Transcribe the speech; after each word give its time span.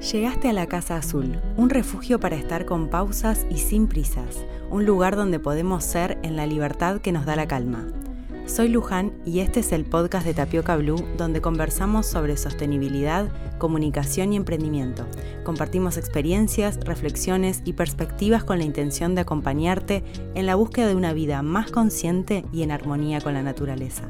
Llegaste 0.00 0.50
a 0.50 0.52
la 0.52 0.66
Casa 0.66 0.98
Azul, 0.98 1.40
un 1.56 1.70
refugio 1.70 2.20
para 2.20 2.36
estar 2.36 2.66
con 2.66 2.88
pausas 2.88 3.46
y 3.50 3.56
sin 3.56 3.88
prisas, 3.88 4.44
un 4.70 4.84
lugar 4.84 5.16
donde 5.16 5.40
podemos 5.40 5.84
ser 5.84 6.18
en 6.22 6.36
la 6.36 6.46
libertad 6.46 7.00
que 7.00 7.12
nos 7.12 7.24
da 7.24 7.34
la 7.34 7.48
calma. 7.48 7.86
Soy 8.44 8.68
Luján 8.68 9.14
y 9.24 9.40
este 9.40 9.60
es 9.60 9.72
el 9.72 9.86
podcast 9.86 10.26
de 10.26 10.34
Tapioca 10.34 10.76
Blue 10.76 11.02
donde 11.16 11.40
conversamos 11.40 12.06
sobre 12.06 12.36
sostenibilidad, 12.36 13.28
comunicación 13.58 14.34
y 14.34 14.36
emprendimiento. 14.36 15.06
Compartimos 15.44 15.96
experiencias, 15.96 16.78
reflexiones 16.84 17.62
y 17.64 17.72
perspectivas 17.72 18.44
con 18.44 18.58
la 18.58 18.64
intención 18.64 19.14
de 19.14 19.22
acompañarte 19.22 20.04
en 20.34 20.44
la 20.44 20.56
búsqueda 20.56 20.88
de 20.88 20.94
una 20.94 21.14
vida 21.14 21.40
más 21.42 21.70
consciente 21.70 22.44
y 22.52 22.62
en 22.62 22.70
armonía 22.70 23.22
con 23.22 23.32
la 23.32 23.42
naturaleza. 23.42 24.04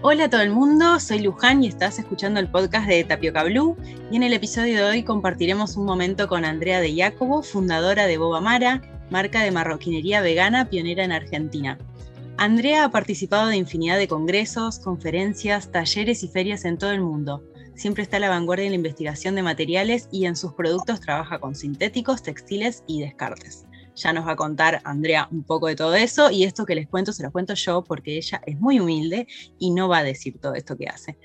Hola 0.00 0.26
a 0.26 0.30
todo 0.30 0.42
el 0.42 0.50
mundo, 0.50 1.00
soy 1.00 1.18
Luján 1.18 1.64
y 1.64 1.66
estás 1.66 1.98
escuchando 1.98 2.38
el 2.38 2.48
podcast 2.48 2.86
de 2.86 3.02
Tapioca 3.02 3.42
Blue 3.42 3.76
y 4.12 4.16
en 4.16 4.22
el 4.22 4.32
episodio 4.32 4.76
de 4.76 4.84
hoy 4.84 5.02
compartiremos 5.02 5.76
un 5.76 5.86
momento 5.86 6.28
con 6.28 6.44
Andrea 6.44 6.80
de 6.80 6.94
Jacobo, 6.94 7.42
fundadora 7.42 8.06
de 8.06 8.16
Boba 8.16 8.40
Mara, 8.40 8.80
marca 9.10 9.42
de 9.42 9.50
marroquinería 9.50 10.20
vegana 10.20 10.70
pionera 10.70 11.02
en 11.02 11.10
Argentina. 11.10 11.78
Andrea 12.36 12.84
ha 12.84 12.90
participado 12.92 13.48
de 13.48 13.56
infinidad 13.56 13.98
de 13.98 14.06
congresos, 14.06 14.78
conferencias, 14.78 15.72
talleres 15.72 16.22
y 16.22 16.28
ferias 16.28 16.64
en 16.64 16.78
todo 16.78 16.92
el 16.92 17.00
mundo. 17.00 17.42
Siempre 17.74 18.04
está 18.04 18.18
a 18.18 18.20
la 18.20 18.28
vanguardia 18.28 18.66
en 18.66 18.72
la 18.72 18.76
investigación 18.76 19.34
de 19.34 19.42
materiales 19.42 20.08
y 20.12 20.26
en 20.26 20.36
sus 20.36 20.52
productos 20.52 21.00
trabaja 21.00 21.40
con 21.40 21.56
sintéticos, 21.56 22.22
textiles 22.22 22.84
y 22.86 23.00
descartes. 23.00 23.67
Ya 23.98 24.12
nos 24.12 24.26
va 24.26 24.32
a 24.32 24.36
contar 24.36 24.80
Andrea 24.84 25.28
un 25.32 25.42
poco 25.42 25.66
de 25.66 25.74
todo 25.74 25.94
eso 25.96 26.30
y 26.30 26.44
esto 26.44 26.64
que 26.64 26.76
les 26.76 26.86
cuento 26.88 27.12
se 27.12 27.24
lo 27.24 27.32
cuento 27.32 27.54
yo 27.54 27.82
porque 27.82 28.16
ella 28.16 28.40
es 28.46 28.58
muy 28.60 28.78
humilde 28.78 29.26
y 29.58 29.70
no 29.72 29.88
va 29.88 29.98
a 29.98 30.04
decir 30.04 30.38
todo 30.40 30.54
esto 30.54 30.76
que 30.76 30.86
hace. 30.86 31.18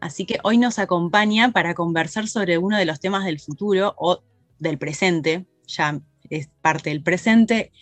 Así 0.00 0.24
que 0.24 0.38
hoy 0.44 0.56
nos 0.56 0.78
acompaña 0.78 1.50
para 1.50 1.74
conversar 1.74 2.28
sobre 2.28 2.58
uno 2.58 2.76
de 2.76 2.84
los 2.84 3.00
temas 3.00 3.24
del 3.24 3.40
futuro 3.40 3.94
o 3.98 4.22
del 4.58 4.78
presente, 4.78 5.46
ya 5.66 6.00
es 6.30 6.48
parte 6.60 6.90
del 6.90 7.02
presente, 7.02 7.72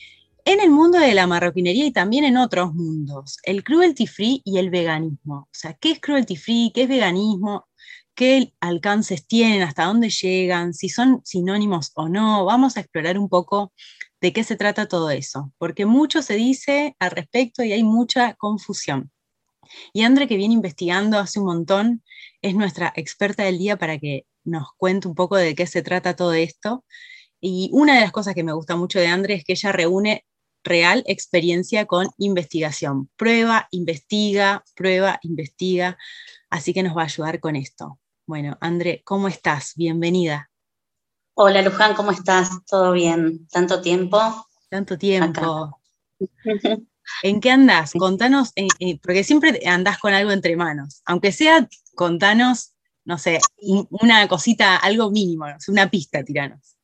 en 0.44 0.60
el 0.60 0.70
mundo 0.70 0.98
de 0.98 1.14
la 1.14 1.26
marroquinería 1.26 1.86
y 1.86 1.92
también 1.92 2.24
en 2.24 2.36
otros 2.36 2.74
mundos, 2.74 3.38
el 3.44 3.62
cruelty 3.62 4.06
free 4.06 4.40
y 4.44 4.58
el 4.58 4.70
veganismo. 4.70 5.34
O 5.34 5.48
sea, 5.52 5.74
¿qué 5.74 5.92
es 5.92 6.00
cruelty 6.00 6.36
free? 6.36 6.72
¿Qué 6.74 6.84
es 6.84 6.88
veganismo? 6.88 7.68
¿Qué 8.14 8.52
alcances 8.60 9.26
tienen? 9.26 9.62
¿Hasta 9.62 9.84
dónde 9.84 10.10
llegan? 10.10 10.74
¿Si 10.74 10.88
son 10.88 11.20
sinónimos 11.24 11.92
o 11.94 12.08
no? 12.08 12.44
Vamos 12.44 12.76
a 12.76 12.80
explorar 12.80 13.18
un 13.18 13.28
poco 13.28 13.72
de 14.20 14.32
qué 14.32 14.44
se 14.44 14.56
trata 14.56 14.88
todo 14.88 15.10
eso, 15.10 15.52
porque 15.58 15.86
mucho 15.86 16.22
se 16.22 16.34
dice 16.34 16.94
al 16.98 17.10
respecto 17.10 17.62
y 17.64 17.72
hay 17.72 17.82
mucha 17.82 18.34
confusión. 18.34 19.10
Y 19.92 20.02
Andre, 20.02 20.26
que 20.26 20.36
viene 20.36 20.54
investigando 20.54 21.18
hace 21.18 21.38
un 21.38 21.46
montón, 21.46 22.02
es 22.42 22.54
nuestra 22.54 22.92
experta 22.96 23.44
del 23.44 23.58
día 23.58 23.76
para 23.76 23.98
que 23.98 24.26
nos 24.44 24.68
cuente 24.76 25.08
un 25.08 25.14
poco 25.14 25.36
de 25.36 25.54
qué 25.54 25.66
se 25.66 25.82
trata 25.82 26.16
todo 26.16 26.32
esto. 26.32 26.84
Y 27.40 27.70
una 27.72 27.94
de 27.94 28.00
las 28.02 28.12
cosas 28.12 28.34
que 28.34 28.44
me 28.44 28.52
gusta 28.52 28.76
mucho 28.76 28.98
de 28.98 29.06
Andre 29.06 29.34
es 29.34 29.44
que 29.44 29.52
ella 29.52 29.72
reúne 29.72 30.24
real 30.62 31.04
experiencia 31.06 31.86
con 31.86 32.08
investigación. 32.18 33.10
Prueba, 33.16 33.68
investiga, 33.70 34.64
prueba, 34.74 35.18
investiga. 35.22 35.96
Así 36.50 36.74
que 36.74 36.82
nos 36.82 36.96
va 36.96 37.02
a 37.02 37.06
ayudar 37.06 37.40
con 37.40 37.56
esto. 37.56 37.98
Bueno, 38.26 38.58
Andre, 38.60 39.02
¿cómo 39.04 39.28
estás? 39.28 39.72
Bienvenida. 39.76 40.49
Hola 41.42 41.62
Luján, 41.62 41.94
¿cómo 41.94 42.10
estás? 42.10 42.50
¿Todo 42.66 42.92
bien? 42.92 43.48
¿Tanto 43.48 43.80
tiempo? 43.80 44.46
Tanto 44.68 44.98
tiempo. 44.98 45.80
¿En 47.22 47.40
qué 47.40 47.50
andás? 47.50 47.92
Contanos, 47.92 48.52
eh, 48.56 48.68
eh, 48.78 49.00
porque 49.02 49.24
siempre 49.24 49.58
andás 49.66 49.98
con 49.98 50.12
algo 50.12 50.32
entre 50.32 50.54
manos. 50.54 51.00
Aunque 51.06 51.32
sea, 51.32 51.66
contanos, 51.94 52.74
no 53.06 53.16
sé, 53.16 53.40
una 53.88 54.28
cosita, 54.28 54.76
algo 54.76 55.10
mínimo, 55.10 55.46
una 55.68 55.90
pista, 55.90 56.22
tiranos. 56.22 56.76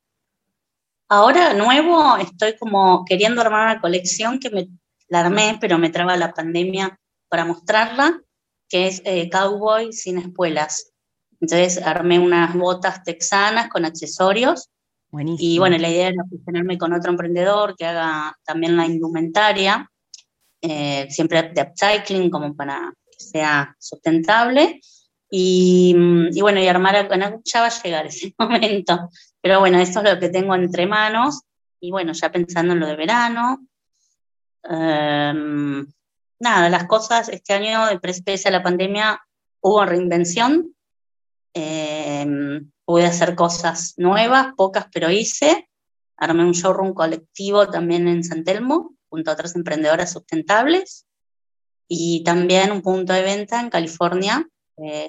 Ahora, 1.11 1.53
nuevo, 1.53 2.17
estoy 2.17 2.57
como 2.57 3.05
queriendo 3.05 3.43
armar 3.43 3.73
una 3.73 3.81
colección 3.83 4.39
que 4.39 4.49
me 4.49 4.69
la 5.09 5.21
armé, 5.21 5.59
pero 5.61 5.77
me 5.77 5.91
traba 5.91 6.17
la 6.17 6.33
pandemia 6.33 6.99
para 7.29 7.45
mostrarla, 7.45 8.23
que 8.71 8.87
es 8.87 9.03
eh, 9.05 9.29
Cowboy 9.29 9.93
sin 9.93 10.17
espuelas. 10.17 10.95
Entonces 11.41 11.83
armé 11.85 12.19
unas 12.19 12.55
botas 12.55 13.03
texanas 13.05 13.69
con 13.69 13.85
accesorios. 13.85 14.71
Buenísimo. 15.11 15.51
Y 15.51 15.59
bueno, 15.59 15.79
la 15.79 15.89
idea 15.89 16.09
era 16.09 16.25
fusionarme 16.29 16.79
con 16.79 16.93
otro 16.93 17.11
emprendedor 17.11 17.77
que 17.77 17.87
haga 17.87 18.37
también 18.45 18.77
la 18.77 18.87
indumentaria, 18.87 19.91
eh, 20.61 21.07
siempre 21.11 21.51
de 21.55 21.63
upcycling, 21.63 22.31
como 22.31 22.55
para 22.55 22.93
que 23.11 23.25
sea 23.25 23.75
sustentable. 23.79 24.81
Y, 25.31 25.95
y, 26.33 26.41
bueno, 26.41 26.61
y 26.61 26.69
armar, 26.69 27.09
ya 27.45 27.61
va 27.61 27.67
a 27.67 27.83
llegar 27.83 28.07
ese 28.07 28.35
momento. 28.39 29.11
Pero 29.41 29.61
bueno, 29.61 29.79
esto 29.79 30.01
es 30.01 30.13
lo 30.13 30.19
que 30.19 30.29
tengo 30.29 30.55
entre 30.55 30.87
manos. 30.87 31.43
Y 31.81 31.91
bueno, 31.91 32.13
ya 32.13 32.31
pensando 32.31 32.73
en 32.73 32.81
lo 32.81 32.87
de 32.87 32.97
verano. 32.97 33.67
Em, 34.69 35.87
nada, 36.41 36.69
las 36.69 36.85
cosas, 36.85 37.29
este 37.29 37.53
año, 37.55 37.81
pese 38.01 38.49
a 38.49 38.51
la 38.51 38.63
pandemia, 38.63 39.21
hubo 39.61 39.85
reinvención 39.85 40.76
Em, 41.59 42.71
pude 42.85 43.07
hacer 43.07 43.35
cosas 43.35 43.95
nuevas, 43.97 44.49
pocas, 44.59 44.89
pero 44.93 45.11
hice. 45.11 45.71
Armé 46.19 46.45
un 46.45 46.53
showroom 46.53 46.93
colectivo 46.93 47.71
también 47.71 48.09
en 48.09 48.23
San 48.25 48.45
Telmo, 48.45 48.95
junto 49.09 49.31
a 49.31 49.35
otras 49.35 49.57
emprendedoras 49.57 50.13
sustentables. 50.13 51.07
Y 51.89 52.23
también 52.25 52.73
un 52.73 52.83
punto 52.83 53.15
de 53.15 53.23
venta 53.23 53.59
en 53.59 53.71
California, 53.71 54.47
eh, 54.77 55.09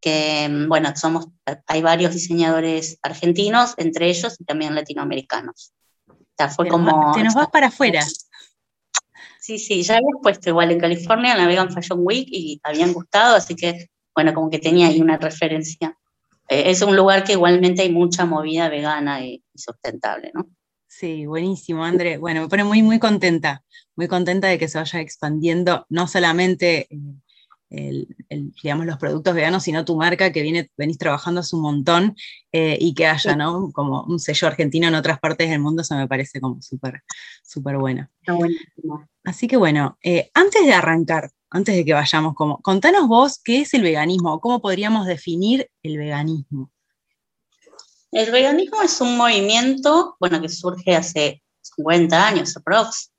que, 0.00 0.44
em, 0.44 0.68
bueno, 0.68 0.94
somos, 0.94 1.26
hay 1.66 1.82
varios 1.82 2.12
diseñadores 2.12 3.00
argentinos, 3.02 3.74
entre 3.78 4.10
ellos 4.10 4.36
y 4.38 4.44
también 4.44 4.76
latinoamericanos. 4.76 5.72
fue 6.54 6.68
como... 6.68 7.12
Te 7.12 7.24
nos 7.24 7.34
vas 7.34 7.48
para 7.48 7.66
afuera. 7.66 8.06
Sí, 9.40 9.58
sí, 9.58 9.82
ya 9.82 9.94
había 9.94 10.22
puesto 10.22 10.50
igual 10.50 10.70
en 10.70 10.78
California, 10.78 11.32
en 11.32 11.38
la 11.38 11.46
Vegan 11.48 11.72
Fashion 11.72 11.98
Week 12.00 12.28
y 12.30 12.60
habían 12.62 12.92
gustado, 12.92 13.34
así 13.34 13.56
que 13.56 13.90
bueno, 14.20 14.34
como 14.34 14.50
que 14.50 14.58
tenía 14.58 14.88
ahí 14.88 15.00
una 15.00 15.16
referencia. 15.16 15.96
Eh, 16.50 16.64
es 16.66 16.82
un 16.82 16.94
lugar 16.94 17.24
que 17.24 17.32
igualmente 17.32 17.80
hay 17.80 17.90
mucha 17.90 18.26
movida 18.26 18.68
vegana 18.68 19.24
y, 19.24 19.42
sustentable, 19.54 20.30
¿no? 20.34 20.46
Sí, 20.86 21.24
buenísimo, 21.24 21.84
André. 21.84 22.18
Bueno, 22.18 22.42
me 22.42 22.48
pone 22.48 22.64
muy, 22.64 22.82
muy 22.82 22.98
contenta, 22.98 23.64
muy 23.96 24.08
contenta 24.08 24.48
de 24.48 24.58
que 24.58 24.68
se 24.68 24.76
vaya 24.76 25.00
expandiendo 25.00 25.86
no 25.88 26.06
solamente 26.06 26.88
eh, 27.70 28.06
digamos, 28.62 28.84
los 28.84 28.98
productos 28.98 29.32
veganos, 29.32 29.62
sino 29.62 29.84
tu 29.86 29.96
marca 29.96 30.32
que 30.32 30.42
viene, 30.42 30.68
venís 30.76 30.98
trabajando 30.98 31.40
hace 31.40 31.56
un 31.56 31.62
montón 31.62 32.16
eh, 32.52 32.76
y 32.78 32.92
que 32.92 33.06
haya, 33.06 33.36
¿no? 33.36 33.70
Como 33.72 34.02
un 34.02 34.18
sello 34.18 34.48
argentino 34.48 34.88
en 34.88 34.96
otras 34.96 35.18
partes 35.18 35.48
del 35.48 35.60
mundo, 35.60 35.80
eso 35.80 35.94
me 35.94 36.08
parece 36.08 36.40
como 36.40 36.60
súper, 36.60 37.04
súper 37.42 37.78
bueno. 37.78 38.08
Está 38.20 38.34
buenísimo. 38.34 39.08
Así 39.24 39.46
que 39.46 39.56
bueno, 39.56 39.96
antes 40.34 40.66
de 40.66 40.72
arrancar, 40.74 41.30
antes 41.50 41.74
de 41.74 41.84
que 41.84 41.92
vayamos, 41.92 42.34
como, 42.34 42.58
contanos 42.62 43.08
vos 43.08 43.40
qué 43.42 43.62
es 43.62 43.74
el 43.74 43.82
veganismo, 43.82 44.40
cómo 44.40 44.60
podríamos 44.60 45.06
definir 45.06 45.68
el 45.82 45.98
veganismo. 45.98 46.70
El 48.12 48.30
veganismo 48.30 48.82
es 48.82 49.00
un 49.00 49.16
movimiento, 49.16 50.16
bueno, 50.18 50.40
que 50.40 50.48
surge 50.48 50.94
hace 50.96 51.42
50 51.62 52.26
años, 52.26 52.56
aprox, 52.56 53.12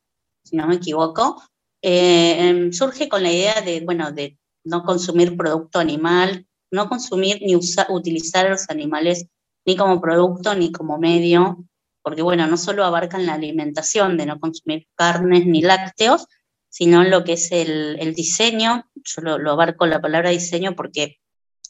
si 0.44 0.56
no 0.56 0.68
me 0.68 0.76
equivoco. 0.76 1.42
Eh, 1.82 2.48
em, 2.48 2.72
surge 2.72 3.10
con 3.10 3.24
la 3.24 3.32
idea 3.32 3.62
de, 3.62 3.82
bueno, 3.82 4.12
de 4.12 4.38
no 4.64 4.84
consumir 4.84 5.36
producto 5.36 5.80
animal, 5.80 6.46
no 6.72 6.88
consumir 6.88 7.42
ni 7.42 7.56
utilizar 7.56 8.46
a 8.46 8.50
los 8.50 8.70
animales 8.70 9.28
ni 9.66 9.76
como 9.76 10.02
producto 10.02 10.56
ni 10.56 10.72
como 10.72 10.98
medio, 10.98 11.66
porque, 12.02 12.22
bueno, 12.22 12.48
no 12.48 12.58
solo 12.58 12.84
abarcan 12.84 13.26
la 13.26 13.34
alimentación 13.34 14.18
de 14.18 14.26
no 14.26 14.40
consumir 14.40 14.88
carnes 14.96 15.46
ni 15.46 15.62
lácteos, 15.62 16.28
sino 16.72 17.04
en 17.04 17.12
lo 17.12 17.24
que 17.26 17.34
es 17.34 17.52
el, 17.52 18.14
diseño. 18.16 18.90
Yo 18.96 19.22
lo, 19.22 19.52
abarco 19.52 19.86
la 19.86 20.00
palabra 20.00 20.30
diseño 20.30 20.74
porque 20.74 21.18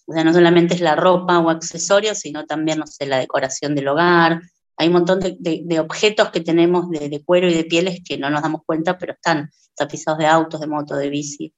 no 0.07 0.31
solamente 0.31 0.75
es 0.75 0.81
la 0.81 0.95
ropa 0.95 1.39
o 1.39 1.49
accesorios, 1.49 2.19
sino 2.19 2.45
también, 2.45 2.77
no 2.77 2.85
la 2.99 3.17
decoración 3.17 3.73
del 3.73 3.87
hogar. 3.87 4.41
Hay 4.77 4.87
un 4.87 4.93
montón 4.93 5.19
de, 5.19 5.79
objetos 5.79 6.29
que 6.29 6.41
tenemos 6.41 6.87
de, 6.89 7.23
cuero 7.25 7.49
y 7.49 7.53
de 7.53 7.63
pieles 7.63 8.01
que 8.07 8.19
no 8.19 8.29
nos 8.29 8.43
damos 8.43 8.61
cuenta, 8.63 8.99
pero 8.99 9.13
están 9.13 9.49
tapizados 9.75 10.19
de 10.19 10.27
autos, 10.27 10.61
de 10.61 10.67
motos, 10.67 10.99
de 10.99 11.09
bici, 11.09 11.51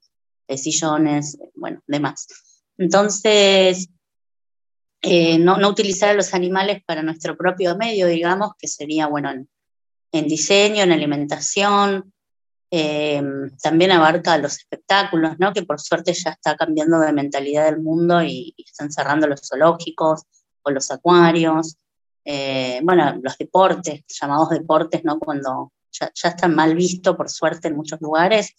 de 0.48 0.58
sillones, 0.58 1.38
bueno, 1.54 1.82
demás. 1.86 2.28
Entonces, 2.78 3.90
eh, 5.02 5.38
no, 5.38 5.58
utilizar 5.68 6.12
a 6.12 6.14
los 6.14 6.34
animales 6.34 6.82
para 6.86 7.04
nuestro 7.04 7.36
propio 7.36 7.76
medio, 7.76 8.08
digamos, 8.08 8.52
que 8.58 8.70
sería, 8.70 9.08
bueno, 9.08 9.32
en 10.14 10.28
diseño, 10.28 10.84
en 10.84 10.94
alimentación, 10.94 12.14
Em, 12.76 13.56
también 13.62 13.92
abarca 13.92 14.36
los 14.40 14.54
espectáculos, 14.54 15.34
¿no? 15.38 15.54
que 15.54 15.62
por 15.62 15.80
suerte 15.80 16.12
ya 16.12 16.32
está 16.32 16.56
cambiando 16.56 17.00
de 17.00 17.14
mentalidad 17.14 17.66
del 17.66 17.80
mundo 17.80 18.24
y, 18.24 18.56
están 18.58 18.92
cerrando 18.92 19.28
los 19.28 19.42
zoológicos 19.48 20.24
o 20.64 20.72
los 20.72 20.90
acuarios. 20.90 21.78
Eh, 22.26 22.80
bueno, 22.82 23.20
los 23.22 23.38
deportes, 23.38 24.02
llamados 24.08 24.50
deportes, 24.50 25.04
¿no? 25.04 25.20
cuando 25.20 25.72
ya, 25.92 26.10
ya 26.16 26.30
están 26.30 26.56
mal 26.56 26.74
vistos 26.74 27.16
por 27.16 27.30
suerte 27.30 27.68
en 27.68 27.76
muchos 27.76 28.02
lugares, 28.02 28.56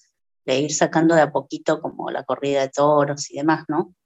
de 0.47 0.61
ir 0.61 0.73
sacando 0.73 1.17
de 1.17 1.23
a 1.23 1.33
poquito 1.33 1.81
como 1.81 2.09
la 2.13 2.23
corrida 2.23 2.61
de 2.61 2.69
toros 2.69 3.29
y 3.33 3.39
demás, 3.39 3.65
¿no? 3.67 3.97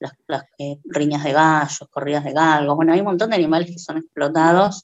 Las, 0.00 0.42
eh, 0.58 0.80
riñas 0.86 1.22
de 1.22 1.34
gallos, 1.34 1.88
corridas 1.88 2.24
de 2.24 2.32
galgos, 2.32 2.74
bueno, 2.74 2.94
hay 2.94 2.98
un 2.98 3.06
montón 3.06 3.30
de 3.30 3.36
animales 3.36 3.70
que 3.70 3.78
son 3.78 3.98
explotados 3.98 4.82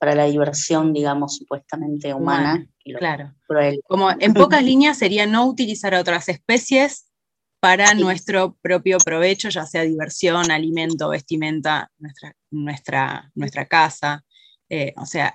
para 0.00 0.14
la 0.14 0.24
diversión, 0.24 0.94
digamos, 0.94 1.36
supuestamente 1.36 2.14
humana. 2.14 2.66
claro. 2.98 3.34
Como 3.86 4.10
en 4.10 4.32
pocas 4.32 4.64
líneas 4.64 4.96
sería 4.96 5.26
no 5.26 5.46
utilizar 5.46 5.94
a 5.94 6.00
otras 6.00 6.30
especies 6.30 7.10
para 7.60 7.92
nuestro 7.92 8.56
propio 8.62 8.96
provecho, 8.96 9.50
ya 9.50 9.66
sea 9.66 9.82
diversión, 9.82 10.50
alimento, 10.50 11.10
vestimenta, 11.10 11.90
nuestra, 11.98 12.34
nuestra, 12.50 13.30
nuestra 13.34 13.66
casa. 13.66 14.24
Eh, 14.70 14.94
o 14.96 15.04
sea, 15.04 15.34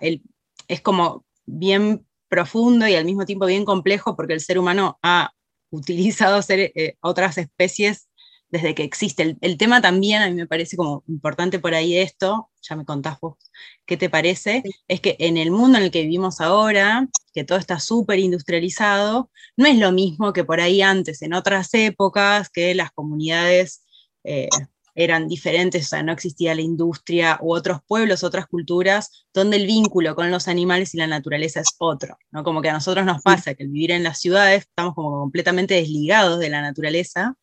es 0.67 0.81
como 0.81 1.27
bien 1.45 2.03
profundo 2.27 2.87
y 2.87 2.95
al 2.95 3.05
mismo 3.05 3.27
tiempo 3.27 3.45
bien 3.45 3.65
complejo 3.65 4.15
porque 4.15 4.33
el 4.33 4.41
ser 4.41 4.57
humano 4.57 4.97
ha 5.03 5.29
utilizado 5.69 6.41
ser, 6.41 6.71
eh, 6.73 6.97
otras 7.01 7.37
especies 7.37 8.09
desde 8.49 8.75
que 8.75 8.83
existe. 8.83 9.37
El, 9.41 9.57
tema 9.57 9.81
también, 9.81 10.21
a 10.21 10.29
mí 10.29 10.35
me 10.35 10.47
parece 10.47 10.77
como 10.77 11.03
importante 11.07 11.59
por 11.59 11.73
ahí 11.73 11.97
esto, 11.97 12.49
ya 12.61 12.75
me 12.75 12.85
contás 12.85 13.19
vos 13.19 13.37
qué 13.85 13.97
te 13.97 14.09
parece, 14.09 14.63
es 14.87 15.01
que 15.01 15.15
en 15.19 15.37
el 15.37 15.51
mundo 15.51 15.77
en 15.77 15.85
el 15.85 15.91
que 15.91 16.01
vivimos 16.01 16.41
ahora, 16.41 17.07
que 17.33 17.43
todo 17.43 17.57
está 17.57 17.79
súper 17.79 18.19
industrializado, 18.19 19.29
no 19.57 19.67
es 19.67 19.77
lo 19.77 19.91
mismo 19.91 20.33
que 20.33 20.43
por 20.43 20.59
ahí 20.61 20.81
antes, 20.81 21.21
en 21.21 21.33
otras 21.33 21.73
épocas, 21.73 22.49
que 22.49 22.73
las 22.75 22.91
comunidades 22.91 23.83
eh, 24.23 24.49
eran 24.95 25.27
diferentes, 25.27 25.85
o 25.85 25.89
sea, 25.89 26.03
no 26.03 26.13
existía 26.13 26.55
la 26.55 26.61
industria 26.61 27.37
u 27.41 27.53
otros 27.53 27.79
pueblos, 27.85 28.23
otras 28.23 28.47
culturas, 28.47 29.25
donde 29.33 29.57
el 29.57 29.67
vínculo 29.67 30.15
con 30.15 30.31
los 30.31 30.47
animales 30.47 30.95
y 30.95 30.97
la 30.97 31.07
naturaleza 31.07 31.59
es 31.59 31.75
otro, 31.77 32.17
¿no? 32.31 32.43
Como 32.43 32.61
que 32.61 32.69
a 32.69 32.73
nosotros 32.73 33.05
nos 33.05 33.21
pasa 33.21 33.53
que 33.53 33.63
al 33.63 33.69
vivir 33.69 33.91
en 33.91 34.03
las 34.03 34.19
ciudades 34.19 34.61
estamos 34.61 34.95
como 34.95 35.19
completamente 35.19 35.73
desligados 35.75 36.39
de 36.39 36.49
la 36.49 36.61
naturaleza 36.61 37.35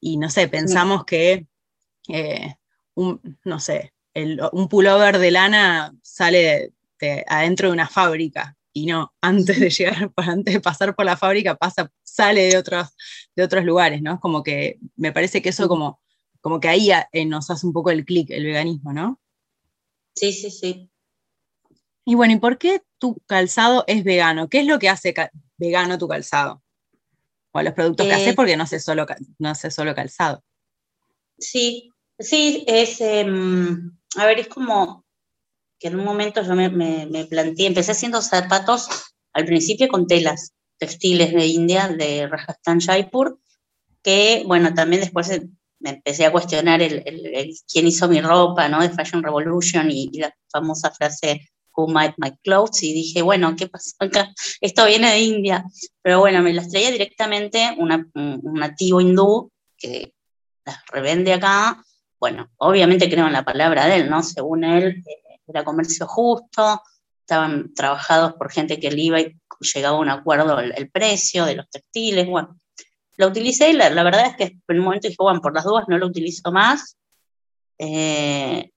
y 0.00 0.16
no 0.16 0.30
sé, 0.30 0.48
pensamos 0.48 1.04
que, 1.04 1.46
eh, 2.08 2.54
un, 2.94 3.38
no 3.44 3.60
sé, 3.60 3.92
un 4.52 4.68
pullover 4.68 5.18
de 5.18 5.30
lana 5.30 5.94
sale 6.02 6.72
de, 6.98 7.24
adentro 7.28 7.68
de 7.68 7.74
una 7.74 7.88
fábrica 7.88 8.56
y 8.72 8.86
no, 8.86 9.12
antes 9.20 9.60
de 9.60 9.70
llegar, 9.70 10.12
antes 10.16 10.54
de 10.54 10.60
pasar 10.60 10.94
por 10.94 11.04
la 11.04 11.16
fábrica, 11.16 11.56
pasa, 11.56 11.90
sale 12.02 12.48
de 12.48 12.56
otros, 12.56 12.88
de 13.36 13.42
otros 13.42 13.64
lugares, 13.64 14.02
¿no? 14.02 14.20
Como 14.20 14.42
que 14.42 14.78
me 14.96 15.12
parece 15.12 15.42
que 15.42 15.50
eso 15.50 15.68
como, 15.68 16.00
como 16.40 16.60
que 16.60 16.68
ahí 16.68 16.90
eh, 17.12 17.24
nos 17.24 17.50
hace 17.50 17.66
un 17.66 17.72
poco 17.72 17.90
el 17.90 18.04
clic, 18.04 18.30
el 18.30 18.44
veganismo, 18.44 18.92
¿no? 18.92 19.20
Sí, 20.14 20.32
sí, 20.32 20.50
sí. 20.50 20.90
Y 22.04 22.14
bueno, 22.14 22.34
¿y 22.34 22.38
por 22.38 22.58
qué 22.58 22.82
tu 22.98 23.16
calzado 23.26 23.84
es 23.86 24.02
vegano? 24.04 24.48
¿Qué 24.48 24.60
es 24.60 24.66
lo 24.66 24.78
que 24.78 24.88
hace 24.88 25.14
vegano 25.58 25.98
tu 25.98 26.08
calzado? 26.08 26.62
O 27.52 27.62
los 27.62 27.74
productos 27.74 28.06
que 28.06 28.12
haces 28.12 28.28
eh, 28.28 28.34
porque 28.34 28.56
no 28.56 28.66
sé 28.66 28.80
solo, 28.80 29.06
no 29.38 29.54
sé 29.54 29.70
solo 29.70 29.94
calzado. 29.94 30.42
Sí, 31.38 31.90
sí, 32.18 32.64
es, 32.66 33.00
em, 33.00 33.92
a 34.16 34.26
ver, 34.26 34.40
es 34.40 34.48
como 34.48 35.04
que 35.78 35.88
en 35.88 35.98
un 35.98 36.04
momento 36.04 36.42
yo 36.42 36.54
me, 36.54 36.68
me, 36.68 37.24
planteé, 37.24 37.66
empecé 37.66 37.92
haciendo 37.92 38.20
zapatos 38.20 38.88
al 39.32 39.46
principio 39.46 39.88
con 39.88 40.06
telas 40.06 40.52
textiles 40.78 41.32
de 41.32 41.46
India, 41.46 41.88
de 41.88 42.26
Rajasthan 42.26 42.80
Jaipur, 42.80 43.40
que, 44.02 44.44
bueno, 44.46 44.74
también 44.74 45.00
después 45.00 45.30
me 45.78 45.90
empecé 45.90 46.26
a 46.26 46.32
cuestionar 46.32 46.82
el, 46.82 47.02
quién 47.70 47.86
hizo 47.86 48.08
mi 48.08 48.20
ropa, 48.20 48.68
¿no? 48.68 48.82
De 48.82 48.90
Fashion 48.90 49.22
Revolution 49.22 49.90
y, 49.90 50.10
y 50.12 50.18
la 50.20 50.34
famosa 50.52 50.90
frase 50.90 51.48
Made 51.88 52.14
My 52.18 52.32
Clothes 52.42 52.82
y 52.82 52.92
dije, 52.92 53.22
bueno, 53.22 53.54
¿qué 53.56 53.68
pasó 53.68 53.94
acá? 53.98 54.32
Esto 54.60 54.86
viene 54.86 55.10
de 55.10 55.20
India. 55.20 55.64
Pero 56.02 56.20
bueno, 56.20 56.42
me 56.42 56.52
las 56.52 56.68
traía 56.68 56.90
directamente 56.90 57.74
una, 57.78 58.06
un 58.14 58.54
nativo 58.54 59.00
hindú 59.00 59.50
que 59.76 60.12
las 60.64 60.78
revende 60.92 61.32
acá. 61.32 61.82
Bueno, 62.18 62.50
obviamente 62.58 63.08
creo 63.08 63.26
en 63.26 63.32
la 63.32 63.44
palabra 63.44 63.86
de 63.86 63.96
él, 63.96 64.10
¿no? 64.10 64.22
Según 64.22 64.64
él, 64.64 65.02
eh, 65.06 65.40
era 65.46 65.64
comercio 65.64 66.06
justo, 66.06 66.82
estaban 67.20 67.72
trabajados 67.74 68.34
por 68.34 68.50
gente 68.50 68.78
que 68.78 68.90
le 68.90 69.02
iba 69.02 69.20
y 69.20 69.36
llegaba 69.74 69.96
a 69.96 70.00
un 70.00 70.08
acuerdo 70.08 70.58
el, 70.58 70.90
precio 70.90 71.44
de 71.44 71.56
los 71.56 71.68
textiles. 71.70 72.26
Bueno, 72.26 72.58
lo 73.16 73.28
utilicé 73.28 73.70
y 73.70 73.72
la, 73.74 74.02
verdad 74.02 74.26
es 74.26 74.36
que 74.36 74.58
en 74.68 74.78
un 74.78 74.84
momento 74.84 75.08
dije, 75.08 75.16
bueno, 75.18 75.40
por 75.40 75.54
las 75.54 75.64
dudas 75.64 75.84
no 75.88 75.98
lo 75.98 76.06
utilizo 76.06 76.50
más. 76.52 76.96
Eh, 77.78 78.70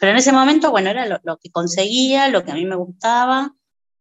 pero 0.00 0.12
en 0.12 0.18
ese 0.18 0.32
momento, 0.32 0.70
bueno, 0.70 0.90
era 0.90 1.20
lo, 1.22 1.36
que 1.38 1.50
conseguía, 1.50 2.28
lo 2.28 2.44
que 2.44 2.50
a 2.50 2.54
mí 2.54 2.64
me 2.64 2.76
gustaba, 2.76 3.54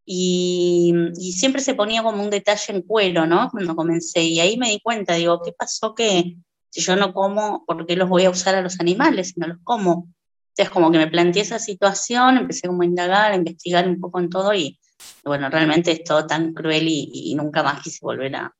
y, 0.05 0.93
siempre 1.35 1.61
se 1.61 1.75
ponía 1.75 2.03
como 2.03 2.21
un 2.23 2.29
detalle 2.29 2.73
en 2.73 2.81
cuero, 2.81 3.25
¿no? 3.25 3.49
Cuando 3.51 3.75
comencé, 3.75 4.23
y 4.23 4.39
ahí 4.39 4.57
me 4.57 4.69
di 4.69 4.79
cuenta, 4.81 5.15
digo, 5.15 5.41
¿qué 5.43 5.51
pasó 5.51 5.95
que 5.95 6.35
si 6.69 6.81
yo 6.81 6.95
no 6.95 7.13
como, 7.13 7.63
por 7.65 7.85
qué 7.85 7.95
los 7.95 8.09
voy 8.09 8.25
a 8.25 8.29
usar 8.29 8.55
a 8.55 8.61
los 8.61 8.79
animales 8.79 9.29
si 9.29 9.39
no 9.39 9.47
los 9.47 9.57
como? 9.63 10.09
Entonces, 10.49 10.73
como 10.73 10.91
que 10.91 10.97
me 10.97 11.07
planteé 11.07 11.41
esa 11.41 11.59
situación, 11.59 12.37
empecé 12.37 12.67
como 12.67 12.83
a 12.83 12.85
indagar, 12.85 13.31
a 13.31 13.35
investigar 13.35 13.87
un 13.87 13.99
poco 13.99 14.19
en 14.19 14.29
todo, 14.29 14.53
y 14.53 14.79
bueno, 15.23 15.49
realmente 15.49 15.91
es 15.91 16.03
todo 16.03 16.25
tan 16.25 16.53
cruel 16.53 16.85
y, 16.87 17.33
nunca 17.35 17.63
más 17.63 17.81
quise 17.81 17.99
volver 18.01 18.35
a, 18.35 18.53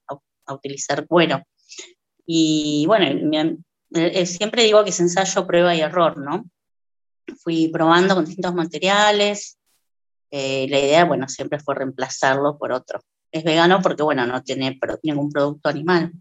utilizar 0.47 1.07
cuero. 1.07 1.41
Y 2.25 2.85
bueno, 2.87 3.05
eh, 3.93 4.25
siempre 4.25 4.63
digo 4.63 4.83
que 4.83 4.89
es 4.91 4.99
ensayo, 4.99 5.47
prueba 5.47 5.75
y 5.75 5.81
error, 5.81 6.17
¿no? 6.17 6.45
Fui 7.41 7.69
probando 7.69 8.15
con 8.15 8.25
distintos 8.25 8.53
materiales. 8.53 9.57
Eh, 10.31 10.67
la 10.69 10.79
idea, 10.79 11.05
bueno, 11.05 11.27
siempre 11.27 11.59
fue 11.59 11.75
reemplazarlo 11.75 12.57
por 12.57 12.71
otro. 12.71 13.01
Es 13.31 13.43
vegano 13.43 13.81
porque, 13.81 14.03
bueno, 14.03 14.25
no 14.25 14.43
tiene 14.43 14.79
ningún 15.03 15.31
producto 15.31 15.69
animal. 15.69 16.11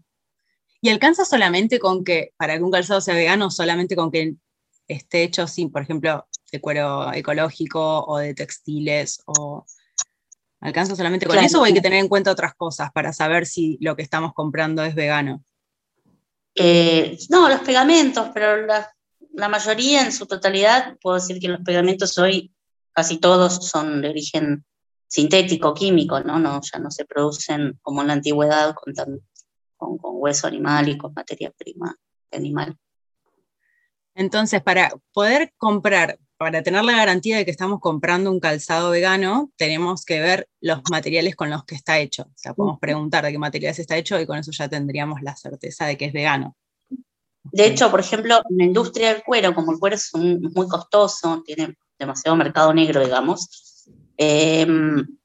¿Y 0.81 0.89
alcanza 0.89 1.25
solamente 1.25 1.79
con 1.79 2.03
que, 2.03 2.33
para 2.37 2.57
que 2.57 2.63
un 2.63 2.71
calzado 2.71 3.01
sea 3.01 3.15
vegano, 3.15 3.49
solamente 3.49 3.95
con 3.95 4.11
que 4.11 4.35
esté 4.87 5.23
hecho 5.23 5.47
sin, 5.47 5.71
por 5.71 5.81
ejemplo, 5.81 6.27
de 6.51 6.61
cuero 6.61 7.11
ecológico 7.13 8.05
o 8.05 8.17
de 8.17 8.33
textiles? 8.33 9.21
o 9.25 9.65
¿Alcanza 10.61 10.95
solamente 10.95 11.27
con 11.27 11.37
eso 11.37 11.61
o 11.61 11.63
hay 11.63 11.73
que 11.73 11.81
tener 11.81 11.99
en 11.99 12.07
cuenta 12.07 12.31
otras 12.31 12.55
cosas 12.55 12.91
para 12.91 13.13
saber 13.13 13.45
si 13.45 13.77
lo 13.81 13.95
que 13.95 14.01
estamos 14.01 14.33
comprando 14.33 14.83
es 14.83 14.95
vegano? 14.95 15.43
Eh, 16.55 17.17
no, 17.29 17.49
los 17.49 17.59
pegamentos, 17.59 18.29
pero 18.33 18.65
las 18.65 18.87
la 19.35 19.49
mayoría, 19.49 20.01
en 20.01 20.11
su 20.11 20.25
totalidad, 20.25 20.97
puedo 21.01 21.15
decir 21.15 21.39
que 21.39 21.47
los 21.47 21.61
pegamentos 21.61 22.17
hoy 22.17 22.53
casi 22.93 23.17
todos 23.17 23.67
son 23.67 24.01
de 24.01 24.09
origen 24.09 24.65
sintético, 25.07 25.73
químico, 25.73 26.19
¿no? 26.21 26.39
no 26.39 26.61
ya 26.61 26.79
no 26.79 26.89
se 26.91 27.05
producen 27.05 27.77
como 27.81 28.01
en 28.01 28.07
la 28.07 28.13
antigüedad 28.13 28.73
con, 28.73 28.93
con, 29.77 29.97
hueso 30.01 30.47
animal 30.47 30.89
y 30.89 30.97
con 30.97 31.13
materia 31.13 31.51
prima 31.57 31.95
animal. 32.31 32.77
Entonces, 34.15 34.61
para 34.61 34.91
poder 35.13 35.53
comprar, 35.57 36.17
para 36.37 36.63
tener 36.63 36.83
la 36.83 36.93
garantía 36.93 37.37
de 37.37 37.45
que 37.45 37.51
estamos 37.51 37.79
comprando 37.81 38.31
un 38.31 38.39
calzado 38.39 38.91
vegano, 38.91 39.51
tenemos 39.57 40.05
que 40.05 40.21
ver 40.21 40.49
los 40.61 40.81
materiales 40.89 41.35
con 41.35 41.49
los 41.49 41.65
que 41.65 41.75
está 41.75 41.99
hecho. 41.99 42.23
O 42.23 42.37
sea, 42.37 42.53
podemos 42.53 42.79
preguntar 42.79 43.25
de 43.25 43.31
qué 43.31 43.37
materiales 43.37 43.79
está 43.79 43.97
hecho 43.97 44.19
y 44.19 44.25
con 44.25 44.37
eso 44.37 44.51
ya 44.51 44.69
tendríamos 44.69 45.21
la 45.21 45.35
certeza 45.35 45.85
de 45.85 45.97
que 45.97 46.05
es 46.05 46.13
vegano. 46.13 46.55
De 47.51 47.67
hecho, 47.67 47.91
por 47.91 47.99
ejemplo, 47.99 48.41
en 48.49 48.57
la 48.57 48.63
industria 48.65 49.13
del 49.13 49.23
cuero, 49.23 49.53
como 49.53 49.71
el 49.71 49.79
cuero 49.79 49.95
es 49.95 50.11
muy 50.13 50.67
costoso, 50.67 51.41
tiene 51.45 51.77
demasiado 51.97 52.35
mercado 52.35 52.73
negro, 52.73 53.03
digamos, 53.03 53.85
em, 54.17 55.17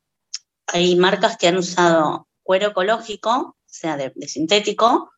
hay 0.66 0.96
marcas 0.96 1.36
que 1.36 1.48
han 1.48 1.56
usado 1.56 2.28
cuero 2.42 2.68
ecológico, 2.68 3.30
o 3.30 3.56
sea, 3.66 3.96
de, 3.96 4.12
sintético, 4.28 5.10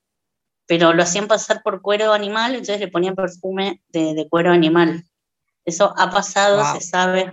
pero 0.67 0.93
lo 0.93 1.03
hacían 1.03 1.29
pasar 1.29 1.63
por 1.63 1.83
cuero 1.83 2.13
animal, 2.13 2.53
entonces 2.53 2.81
le 2.81 2.89
ponían 2.89 3.15
perfume 3.15 3.83
de, 3.89 4.27
cuero 4.31 4.53
animal. 4.53 5.05
Eso 5.65 5.93
ha 5.97 6.11
pasado, 6.11 6.63
se 6.75 6.81
sabe, 6.81 7.31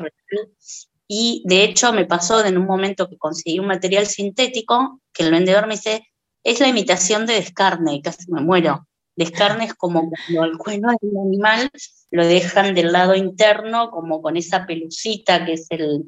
y 1.07 1.43
de 1.45 1.63
hecho 1.63 1.93
me 1.93 2.05
pasó 2.05 2.43
en 2.43 2.57
un 2.57 2.65
momento 2.65 3.07
que 3.07 3.17
conseguí 3.17 3.59
un 3.59 3.67
material 3.67 4.05
sintético 4.05 5.01
que 5.13 5.23
el 5.23 5.31
vendedor 5.31 5.67
me 5.67 5.75
dice, 5.75 6.07
es 6.43 6.59
la 6.59 6.67
imitación 6.67 7.25
de 7.25 7.35
descarne, 7.35 7.95
y 7.95 8.01
casi 8.01 8.31
me 8.31 8.41
muero 8.41 8.88
carnes 9.27 9.73
como 9.73 10.09
cuando 10.09 10.43
el 10.45 10.57
cuero 10.57 10.89
del 11.01 11.17
animal 11.17 11.69
lo 12.11 12.25
dejan 12.25 12.73
del 12.73 12.91
lado 12.91 13.15
interno, 13.15 13.91
como 13.91 14.21
con 14.21 14.37
esa 14.37 14.65
pelucita 14.65 15.45
que 15.45 15.53
es 15.53 15.67
el. 15.69 16.05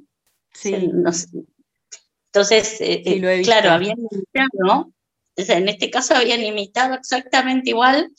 Sí. 0.53 0.73
Entonces, 2.33 2.79
eh, 2.79 3.03
eh, 3.05 3.41
claro, 3.43 3.71
habían 3.71 3.97
imitado, 3.99 4.93
en 5.35 5.67
este 5.67 5.89
caso 5.89 6.15
habían 6.15 6.41
imitado 6.41 6.95
exactamente 6.95 7.71
igual 7.71 8.09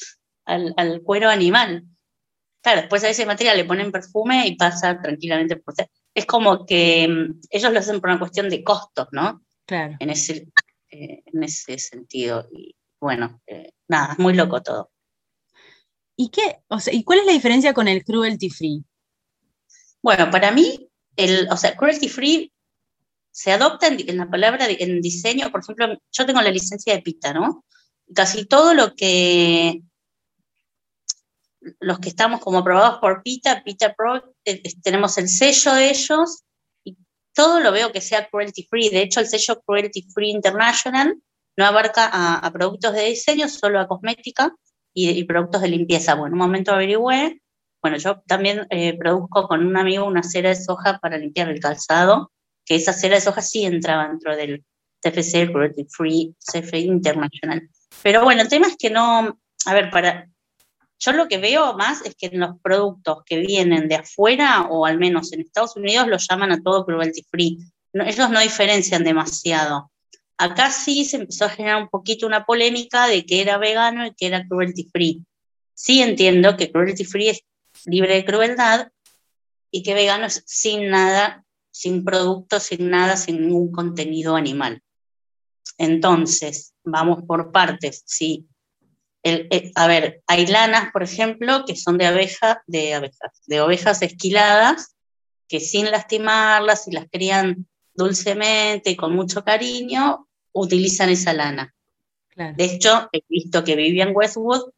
al, 0.44 1.02
cuero 1.02 1.30
animal. 1.30 1.84
Claro, 2.62 2.82
después 2.82 3.02
a 3.04 3.08
ese 3.08 3.26
material 3.26 3.56
le 3.56 3.64
ponen 3.64 3.90
perfume 3.90 4.46
y 4.46 4.56
pasa 4.56 5.00
tranquilamente 5.00 5.56
por. 5.56 5.74
Es 6.14 6.26
como 6.26 6.66
que 6.66 7.08
mm, 7.08 7.40
ellos 7.50 7.72
lo 7.72 7.78
hacen 7.78 8.00
por 8.00 8.10
una 8.10 8.18
cuestión 8.18 8.50
de 8.50 8.62
costos, 8.62 9.08
¿no? 9.12 9.42
Claro. 9.64 9.96
En 9.98 10.10
ese, 10.10 10.46
eh, 10.90 11.22
en 11.24 11.42
ese 11.42 11.78
sentido. 11.78 12.46
Y, 12.52 12.76
bueno, 13.02 13.40
eh, 13.48 13.72
nada, 13.88 14.12
es 14.12 14.18
muy 14.20 14.32
loco 14.32 14.62
todo. 14.62 14.92
¿Y 16.16 16.30
qué? 16.30 16.62
O 16.68 16.78
sea, 16.78 16.94
¿y 16.94 17.02
cuál 17.02 17.18
es 17.18 17.26
la 17.26 17.32
diferencia 17.32 17.74
con 17.74 17.88
el 17.88 18.04
cruelty 18.04 18.48
free? 18.48 18.84
Bueno, 20.00 20.30
para 20.30 20.52
mí, 20.52 20.88
el, 21.16 21.48
o 21.50 21.56
sea, 21.56 21.76
cruelty 21.76 22.08
free 22.08 22.52
se 23.32 23.50
adopta 23.50 23.88
en, 23.88 24.16
la 24.16 24.30
palabra, 24.30 24.68
en 24.68 25.00
diseño, 25.00 25.50
por 25.50 25.62
ejemplo, 25.62 25.98
yo 26.12 26.26
tengo 26.26 26.40
la 26.42 26.52
licencia 26.52 26.94
de 26.94 27.02
PITA, 27.02 27.32
¿no? 27.32 27.64
Casi 28.14 28.46
todo 28.46 28.72
lo 28.72 28.94
que 28.94 29.82
los 31.80 31.98
que 31.98 32.08
estamos 32.08 32.40
como 32.40 32.58
aprobados 32.58 33.00
por 33.00 33.22
PITA, 33.24 33.64
PITA 33.64 33.94
Pro, 33.94 34.32
eh, 34.44 34.62
tenemos 34.82 35.18
el 35.18 35.28
sello 35.28 35.74
de 35.74 35.90
ellos 35.90 36.44
y 36.84 36.96
todo 37.34 37.58
lo 37.58 37.72
veo 37.72 37.90
que 37.90 38.00
sea 38.00 38.28
cruelty 38.28 38.64
free. 38.70 38.90
De 38.90 39.02
hecho, 39.02 39.18
el 39.18 39.26
sello 39.26 39.60
Cruelty 39.66 40.06
Free 40.14 40.30
International 40.30 41.20
no 41.56 41.66
abarca 41.66 42.08
a, 42.12 42.50
productos 42.52 42.94
de 42.94 43.06
diseño, 43.06 43.48
solo 43.48 43.80
a 43.80 43.88
cosmética 43.88 44.54
y, 44.94 45.22
productos 45.24 45.62
de 45.62 45.68
limpieza. 45.68 46.14
Bueno, 46.14 46.28
en 46.28 46.32
un 46.34 46.46
momento 46.46 46.72
averigüé. 46.72 47.40
Bueno, 47.82 47.96
yo 47.96 48.22
también 48.26 48.66
eh, 48.70 48.96
produzco 48.96 49.48
con 49.48 49.66
un 49.66 49.76
amigo 49.76 50.04
una 50.06 50.22
cera 50.22 50.50
de 50.50 50.56
soja 50.56 50.98
para 50.98 51.18
limpiar 51.18 51.48
el 51.48 51.60
calzado, 51.60 52.30
que 52.64 52.76
esa 52.76 52.92
cera 52.92 53.16
de 53.16 53.20
soja 53.20 53.42
sí 53.42 53.64
entraba 53.64 54.08
dentro 54.08 54.36
del 54.36 54.64
CFC, 55.00 55.50
Cruelty 55.50 55.86
Free, 55.90 56.34
CFC 56.38 56.78
International. 56.78 57.68
Pero 58.02 58.22
bueno, 58.22 58.42
el 58.42 58.48
tema 58.48 58.68
es 58.68 58.76
que 58.76 58.90
no, 58.90 59.38
a 59.66 59.74
ver, 59.74 59.90
para, 59.90 60.28
yo 60.98 61.12
lo 61.12 61.26
que 61.26 61.38
veo 61.38 61.76
más 61.76 62.02
es 62.06 62.14
que 62.14 62.26
en 62.26 62.38
los 62.38 62.60
productos 62.60 63.24
que 63.26 63.38
vienen 63.38 63.88
de 63.88 63.96
afuera, 63.96 64.68
o 64.70 64.86
al 64.86 64.98
menos 64.98 65.32
en 65.32 65.40
Estados 65.40 65.76
Unidos, 65.76 66.06
los 66.06 66.28
llaman 66.28 66.52
a 66.52 66.62
todo 66.62 66.86
cruelty 66.86 67.26
free. 67.28 67.58
ellos 67.92 68.30
no 68.30 68.40
diferencian 68.40 69.02
demasiado. 69.02 69.91
Acá 70.42 70.72
sí 70.72 71.04
se 71.04 71.18
empezó 71.18 71.44
a 71.44 71.50
generar 71.50 71.80
un 71.80 71.88
poquito 71.88 72.26
una 72.26 72.44
polémica 72.44 73.06
de 73.06 73.24
que 73.24 73.40
era 73.40 73.58
vegano 73.58 74.04
y 74.04 74.12
que 74.12 74.26
era 74.26 74.44
cruelty 74.44 74.88
free. 74.90 75.24
Sí 75.72 76.02
entiendo 76.02 76.56
que 76.56 76.72
cruelty 76.72 77.04
free 77.04 77.28
es 77.28 77.44
libre 77.84 78.16
de 78.16 78.24
crueldad 78.24 78.88
y 79.70 79.84
que 79.84 79.94
vegano 79.94 80.26
es 80.26 80.42
sin 80.44 80.90
nada, 80.90 81.44
sin 81.70 82.04
productos, 82.04 82.64
sin 82.64 82.90
nada, 82.90 83.16
sin 83.16 83.40
ningún 83.40 83.70
contenido 83.70 84.34
animal. 84.34 84.82
Entonces, 85.78 86.74
vamos 86.82 87.22
por 87.24 87.52
partes. 87.52 88.02
Sí, 88.04 88.48
eh, 89.22 89.70
a 89.76 89.86
ver, 89.86 90.24
hay 90.26 90.48
lanas, 90.48 90.90
por 90.92 91.04
ejemplo, 91.04 91.62
que 91.64 91.76
son 91.76 91.98
de 91.98 92.06
abejas, 92.06 92.58
de 92.66 92.94
abejas, 92.94 93.42
de 93.46 93.60
ovejas 93.60 94.02
esquiladas, 94.02 94.96
que 95.46 95.60
sin 95.60 95.88
lastimarlas, 95.92 96.88
y 96.88 96.90
las 96.90 97.06
crían 97.12 97.68
dulcemente 97.94 98.90
y 98.90 98.96
con 98.96 99.14
mucho 99.14 99.44
cariño, 99.44 100.26
utilizan 100.52 101.10
esa 101.10 101.32
lana. 101.32 101.74
De 102.34 102.64
hecho, 102.64 103.08
he 103.12 103.20
visto 103.28 103.62
que 103.62 103.76
Vivian 103.76 104.12
Westwood, 104.14 104.70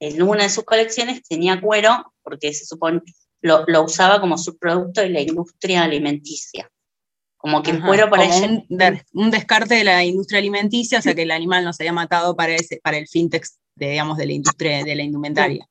en 0.00 0.22
una 0.22 0.44
de 0.44 0.50
sus 0.50 0.64
colecciones, 0.64 1.22
tenía 1.22 1.60
cuero, 1.60 2.12
porque 2.22 2.52
se 2.52 2.64
supone 2.64 3.00
lo, 3.40 3.64
lo 3.66 3.84
usaba 3.84 4.20
como 4.20 4.38
subproducto 4.38 5.00
de 5.00 5.10
la 5.10 5.20
industria 5.20 5.84
alimenticia. 5.84 6.70
Como 7.36 7.62
que 7.62 7.70
el 7.70 7.82
cuero 7.82 8.08
para 8.08 8.24
ella... 8.24 8.64
Un, 9.12 9.30
descarte 9.30 9.74
de 9.74 9.84
la 9.84 10.04
industria 10.04 10.38
alimenticia, 10.38 10.98
o 10.98 11.02
sea 11.02 11.14
que 11.14 11.22
el 11.22 11.30
animal 11.30 11.64
no 11.64 11.72
se 11.72 11.82
había 11.82 11.92
matado 11.92 12.34
para, 12.34 12.54
ese, 12.54 12.80
para 12.82 12.98
el 12.98 13.06
fintech 13.08 13.46
de, 13.74 13.90
digamos, 13.90 14.16
de 14.16 14.26
la 14.26 14.32
industria 14.32 14.84
de 14.84 14.94
la 14.94 15.02
indumentaria. 15.02 15.68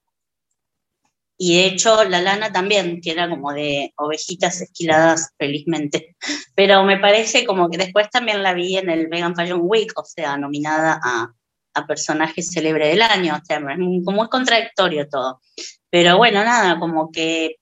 Y 1.37 1.57
de 1.57 1.65
hecho 1.67 2.03
la 2.05 2.21
lana 2.21 2.51
también, 2.51 3.01
que 3.01 3.11
era 3.11 3.29
como 3.29 3.51
de 3.51 3.93
ovejitas 3.97 4.61
esquiladas 4.61 5.31
felizmente. 5.37 6.15
Pero 6.55 6.83
me 6.83 6.97
parece 6.97 7.45
como 7.45 7.69
que 7.69 7.77
después 7.77 8.09
también 8.09 8.41
la 8.43 8.53
vi 8.53 8.77
en 8.77 8.89
el 8.89 9.07
Vegan 9.07 9.35
Fashion 9.35 9.61
Week, 9.63 9.91
o 9.95 10.05
sea, 10.05 10.37
nominada 10.37 10.99
a, 11.03 11.33
a 11.73 11.87
personaje 11.87 12.41
célebre 12.41 12.87
del 12.87 13.01
año. 13.01 13.35
O 13.35 13.45
sea, 13.45 13.61
como 14.03 14.23
es 14.23 14.29
contradictorio 14.29 15.07
todo. 15.09 15.41
Pero 15.89 16.17
bueno, 16.17 16.43
nada, 16.43 16.79
como 16.79 17.11
que 17.11 17.57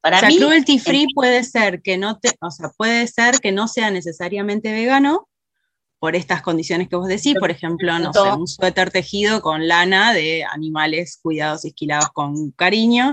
para 0.00 0.18
o 0.18 0.20
sea, 0.20 0.30
cruelty 0.30 0.78
free 0.78 1.06
puede 1.14 1.42
ser 1.44 1.82
que 1.82 1.98
no 1.98 2.18
te, 2.18 2.30
o 2.40 2.50
sea, 2.50 2.70
puede 2.76 3.06
ser 3.08 3.40
que 3.40 3.52
no 3.52 3.66
sea 3.66 3.90
necesariamente 3.90 4.72
vegano, 4.72 5.27
por 5.98 6.14
estas 6.14 6.42
condiciones 6.42 6.88
que 6.88 6.96
vos 6.96 7.08
decís, 7.08 7.34
por 7.38 7.50
ejemplo, 7.50 7.98
no 7.98 8.12
sé, 8.12 8.20
un 8.20 8.46
suéter 8.46 8.90
tejido 8.90 9.42
con 9.42 9.66
lana 9.66 10.12
de 10.14 10.44
animales 10.44 11.18
cuidados 11.20 11.64
y 11.64 11.68
esquilados 11.68 12.10
con 12.10 12.52
cariño, 12.52 13.12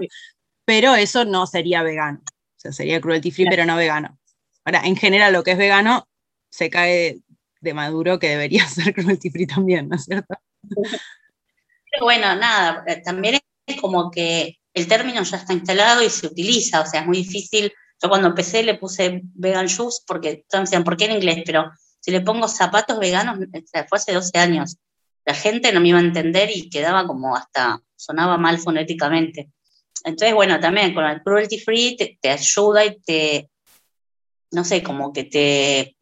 pero 0.65 0.95
eso 0.95 1.25
no 1.25 1.47
sería 1.47 1.81
vegano. 1.81 2.21
O 2.25 2.59
sea, 2.59 2.71
sería 2.71 3.01
cruelty 3.01 3.31
free, 3.31 3.47
pero 3.49 3.65
no 3.65 3.75
vegano. 3.75 4.19
Ahora, 4.63 4.81
en 4.85 4.95
general, 4.95 5.33
lo 5.33 5.43
que 5.43 5.51
es 5.51 5.57
vegano 5.57 6.07
se 6.49 6.69
cae 6.69 7.19
de 7.61 7.73
maduro 7.73 8.19
que 8.19 8.29
debería 8.29 8.67
ser 8.67 8.93
cruelty 8.93 9.29
free 9.29 9.47
también, 9.47 9.89
¿no 9.89 9.95
es 9.95 10.05
cierto? 10.05 10.35
Pero 10.69 12.03
bueno, 12.03 12.35
nada, 12.35 12.83
eh, 12.87 13.01
también 13.03 13.39
es 13.65 13.81
como 13.81 14.11
que 14.11 14.57
el 14.73 14.87
término 14.87 15.23
ya 15.23 15.37
está 15.37 15.53
instalado 15.53 16.03
y 16.03 16.09
se 16.09 16.27
utiliza, 16.27 16.81
o 16.81 16.85
sea, 16.85 17.01
es 17.01 17.07
muy 17.07 17.17
difícil. 17.17 17.71
Yo 18.01 18.09
cuando 18.09 18.27
empecé 18.27 18.61
le 18.61 18.75
puse 18.75 19.21
vegan 19.33 19.67
shoes 19.67 20.03
porque 20.05 20.45
todos 20.49 20.61
me 20.61 20.65
decían, 20.65 20.83
¿por 20.83 20.97
qué 20.97 21.05
en 21.05 21.13
inglés? 21.13 21.43
Pero 21.45 21.71
si 22.05 22.11
le 22.11 22.21
pongo 22.21 22.47
zapatos 22.47 22.99
veganos, 22.99 23.39
fue 23.89 23.97
hace 23.97 24.13
12 24.13 24.37
años, 24.37 24.77
la 25.25 25.33
gente 25.33 25.73
no 25.73 25.81
me 25.81 25.89
iba 25.89 25.97
a 25.97 26.03
entender 26.03 26.51
y 26.53 26.69
quedaba 26.69 27.07
como 27.07 27.35
hasta, 27.35 27.81
sonaba 27.95 28.37
mal 28.37 28.59
fonéticamente. 28.59 29.49
Entonces, 30.03 30.35
bueno, 30.35 30.59
también 30.59 30.93
con 30.93 31.03
el 31.03 31.23
cruelty 31.23 31.57
free 31.57 31.97
te, 31.97 32.29
ayuda 32.29 32.85
y 32.85 32.99
te, 32.99 33.49
no 34.51 34.63
sé, 34.63 34.83
como 34.83 35.11
que 35.11 35.23
te 35.23 35.97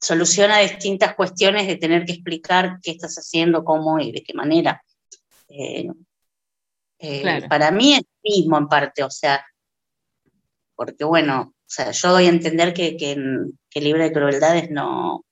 soluciona 0.00 0.60
distintas 0.60 1.14
cuestiones 1.14 1.66
de 1.66 1.76
tener 1.76 2.06
que 2.06 2.12
explicar 2.12 2.78
qué 2.82 2.92
estás 2.92 3.14
haciendo, 3.16 3.62
cómo 3.62 3.98
y 3.98 4.10
de 4.10 4.22
qué 4.22 4.32
manera. 4.32 4.82
Eh, 5.48 5.86
eh, 6.98 7.42
para 7.46 7.70
mí 7.70 7.92
es 7.96 8.04
mismo 8.22 8.56
en 8.56 8.68
parte, 8.68 9.02
o 9.02 9.10
sea, 9.10 9.44
porque 10.74 11.04
bueno, 11.04 11.53
sea, 11.74 11.90
yo 11.90 12.10
doy 12.10 12.26
a 12.26 12.30
entender 12.30 12.72
que, 12.72 12.96
que, 12.96 13.80
libre 13.80 14.04
de 14.04 14.12
crueldades 14.12 14.70
no, 14.70 15.24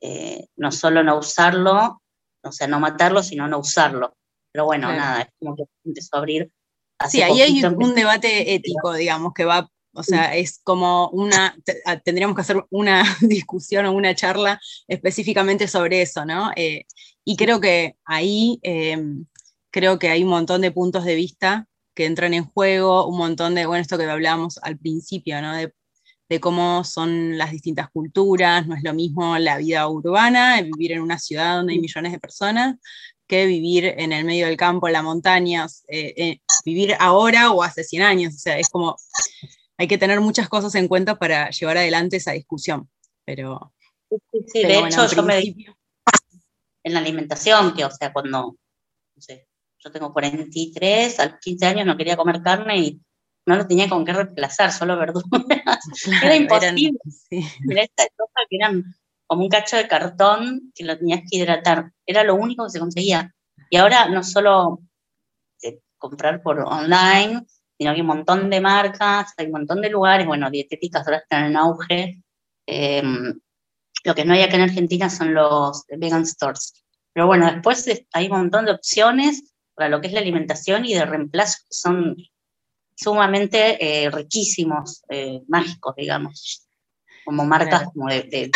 eh, 0.00 0.46
no 0.56 0.72
solo 0.72 1.02
no 1.04 1.18
usarlo, 1.18 2.02
o 2.42 2.52
sea, 2.52 2.66
no 2.66 2.80
matarlo, 2.80 3.22
sino 3.22 3.46
no 3.46 3.58
usarlo. 3.58 4.14
Pero 4.52 4.64
bueno, 4.64 4.88
nada, 4.92 5.22
es 5.22 5.28
como 5.38 5.56
que 5.56 5.64
empezó 5.84 6.16
a 6.16 6.18
abrir. 6.18 6.50
Sí, 7.08 7.22
ahí 7.22 7.40
hay 7.40 7.64
un 7.64 7.94
debate 7.94 8.54
ético, 8.54 8.92
digamos, 8.94 9.32
que 9.32 9.44
va, 9.44 9.68
o 9.94 10.02
sea, 10.02 10.36
es 10.36 10.60
como 10.62 11.08
una, 11.10 11.56
tendríamos 12.04 12.34
que 12.34 12.42
hacer 12.42 12.64
una 12.70 13.02
discusión 13.20 13.86
o 13.86 13.92
una 13.92 14.14
charla 14.14 14.60
específicamente 14.88 15.68
sobre 15.68 16.02
eso, 16.02 16.24
¿no? 16.24 16.50
Eh, 16.56 16.84
y 17.24 17.36
creo 17.36 17.60
que 17.60 17.96
ahí, 18.04 18.58
eh, 18.62 19.02
creo 19.70 19.98
que 19.98 20.10
hay 20.10 20.22
un 20.24 20.30
montón 20.30 20.60
de 20.60 20.72
puntos 20.72 21.04
de 21.04 21.14
vista 21.14 21.66
que 21.94 22.06
entran 22.06 22.34
en 22.34 22.44
juego, 22.44 23.06
un 23.06 23.18
montón 23.18 23.54
de, 23.54 23.66
bueno, 23.66 23.82
esto 23.82 23.98
que 23.98 24.04
hablábamos 24.04 24.58
al 24.58 24.78
principio, 24.78 25.40
¿no? 25.42 25.54
De, 25.54 25.72
cómo 26.40 26.82
son 26.82 27.36
las 27.36 27.50
distintas 27.50 27.90
culturas, 27.90 28.66
no 28.66 28.74
es 28.74 28.82
lo 28.82 28.94
mismo 28.94 29.36
la 29.36 29.58
vida 29.58 29.86
urbana, 29.86 30.62
vivir 30.62 30.92
en 30.92 31.02
una 31.02 31.18
ciudad 31.18 31.56
donde 31.56 31.74
hay 31.74 31.78
millones 31.78 32.10
de 32.10 32.18
personas, 32.18 32.76
que 33.26 33.44
vivir 33.44 33.84
en 33.98 34.12
el 34.12 34.24
medio 34.24 34.46
del 34.46 34.56
campo, 34.56 34.86
en 34.86 34.94
la 34.94 35.02
montaña, 35.02 35.66
eh, 35.88 36.14
eh, 36.16 36.40
vivir 36.64 36.96
ahora 36.98 37.50
o 37.50 37.62
hace 37.62 37.84
100 37.84 38.02
años, 38.02 38.34
o 38.34 38.38
sea, 38.38 38.58
es 38.58 38.70
como, 38.70 38.96
hay 39.76 39.86
que 39.86 39.98
tener 39.98 40.22
muchas 40.22 40.48
cosas 40.48 40.74
en 40.74 40.88
cuenta 40.88 41.18
para 41.18 41.50
llevar 41.50 41.76
adelante 41.76 42.16
esa 42.16 42.32
discusión, 42.32 42.88
pero... 43.26 43.74
Sí, 44.46 44.62
de 44.62 44.78
hecho 44.78 45.06
yo 45.08 45.22
me 45.22 45.38
en 46.84 46.94
la 46.94 47.00
alimentación, 47.00 47.74
que 47.74 47.84
o 47.84 47.90
sea, 47.90 48.12
cuando, 48.12 48.56
no 49.14 49.22
sé, 49.22 49.48
yo 49.82 49.90
tengo 49.90 50.12
43, 50.12 51.18
a 51.20 51.26
los 51.26 51.40
15 51.40 51.66
años 51.66 51.86
no 51.86 51.96
quería 51.96 52.16
comer 52.16 52.42
carne 52.42 52.78
y 52.78 53.00
no 53.46 53.56
lo 53.56 53.66
tenía 53.66 53.88
con 53.88 54.04
qué 54.04 54.12
reemplazar, 54.12 54.70
solo 54.70 54.96
verduras. 54.96 55.24
era 56.22 56.36
imposible. 56.36 56.98
Mira 57.60 57.82
esta 57.82 58.04
soja 58.16 58.46
que 58.48 58.56
eran 58.56 58.84
como 59.26 59.42
un 59.42 59.48
cacho 59.48 59.76
de 59.76 59.88
cartón 59.88 60.72
que 60.74 60.84
lo 60.84 60.96
tenías 60.96 61.22
que 61.28 61.38
hidratar. 61.38 61.90
Era 62.06 62.22
lo 62.22 62.36
único 62.36 62.64
que 62.64 62.70
se 62.70 62.78
conseguía. 62.78 63.34
Y 63.70 63.76
ahora 63.76 64.08
no 64.08 64.22
solo 64.22 64.80
comprar 65.98 66.42
por 66.42 66.58
online, 66.60 67.46
sino 67.78 67.90
que 67.90 67.94
hay 67.94 68.00
un 68.00 68.06
montón 68.06 68.50
de 68.50 68.60
marcas, 68.60 69.32
hay 69.36 69.46
un 69.46 69.52
montón 69.52 69.80
de 69.80 69.88
lugares, 69.88 70.26
bueno, 70.26 70.50
dietéticas 70.50 71.06
ahora 71.06 71.18
están 71.18 71.44
en 71.44 71.56
auge. 71.56 72.22
Em, 72.66 73.40
lo 74.04 74.14
que 74.14 74.24
no 74.24 74.34
hay 74.34 74.42
acá 74.42 74.56
en 74.56 74.62
Argentina 74.62 75.08
son 75.08 75.32
los 75.32 75.84
vegan 75.96 76.26
stores. 76.26 76.84
Pero 77.12 77.26
bueno, 77.26 77.50
después 77.50 77.86
hay 78.12 78.26
un 78.26 78.38
montón 78.38 78.64
de 78.64 78.72
opciones 78.72 79.51
para 79.74 79.88
lo 79.88 80.00
que 80.00 80.08
es 80.08 80.12
la 80.12 80.20
alimentación 80.20 80.84
y 80.84 80.94
de 80.94 81.04
reemplazo 81.04 81.58
que 81.68 81.74
son 81.74 82.16
sumamente 82.94 84.04
eh, 84.04 84.10
riquísimos, 84.10 85.02
eh, 85.08 85.40
mágicos, 85.48 85.94
digamos, 85.96 86.66
como 87.24 87.44
marcas 87.44 87.84
como 87.92 88.08
de, 88.08 88.22
de 88.22 88.50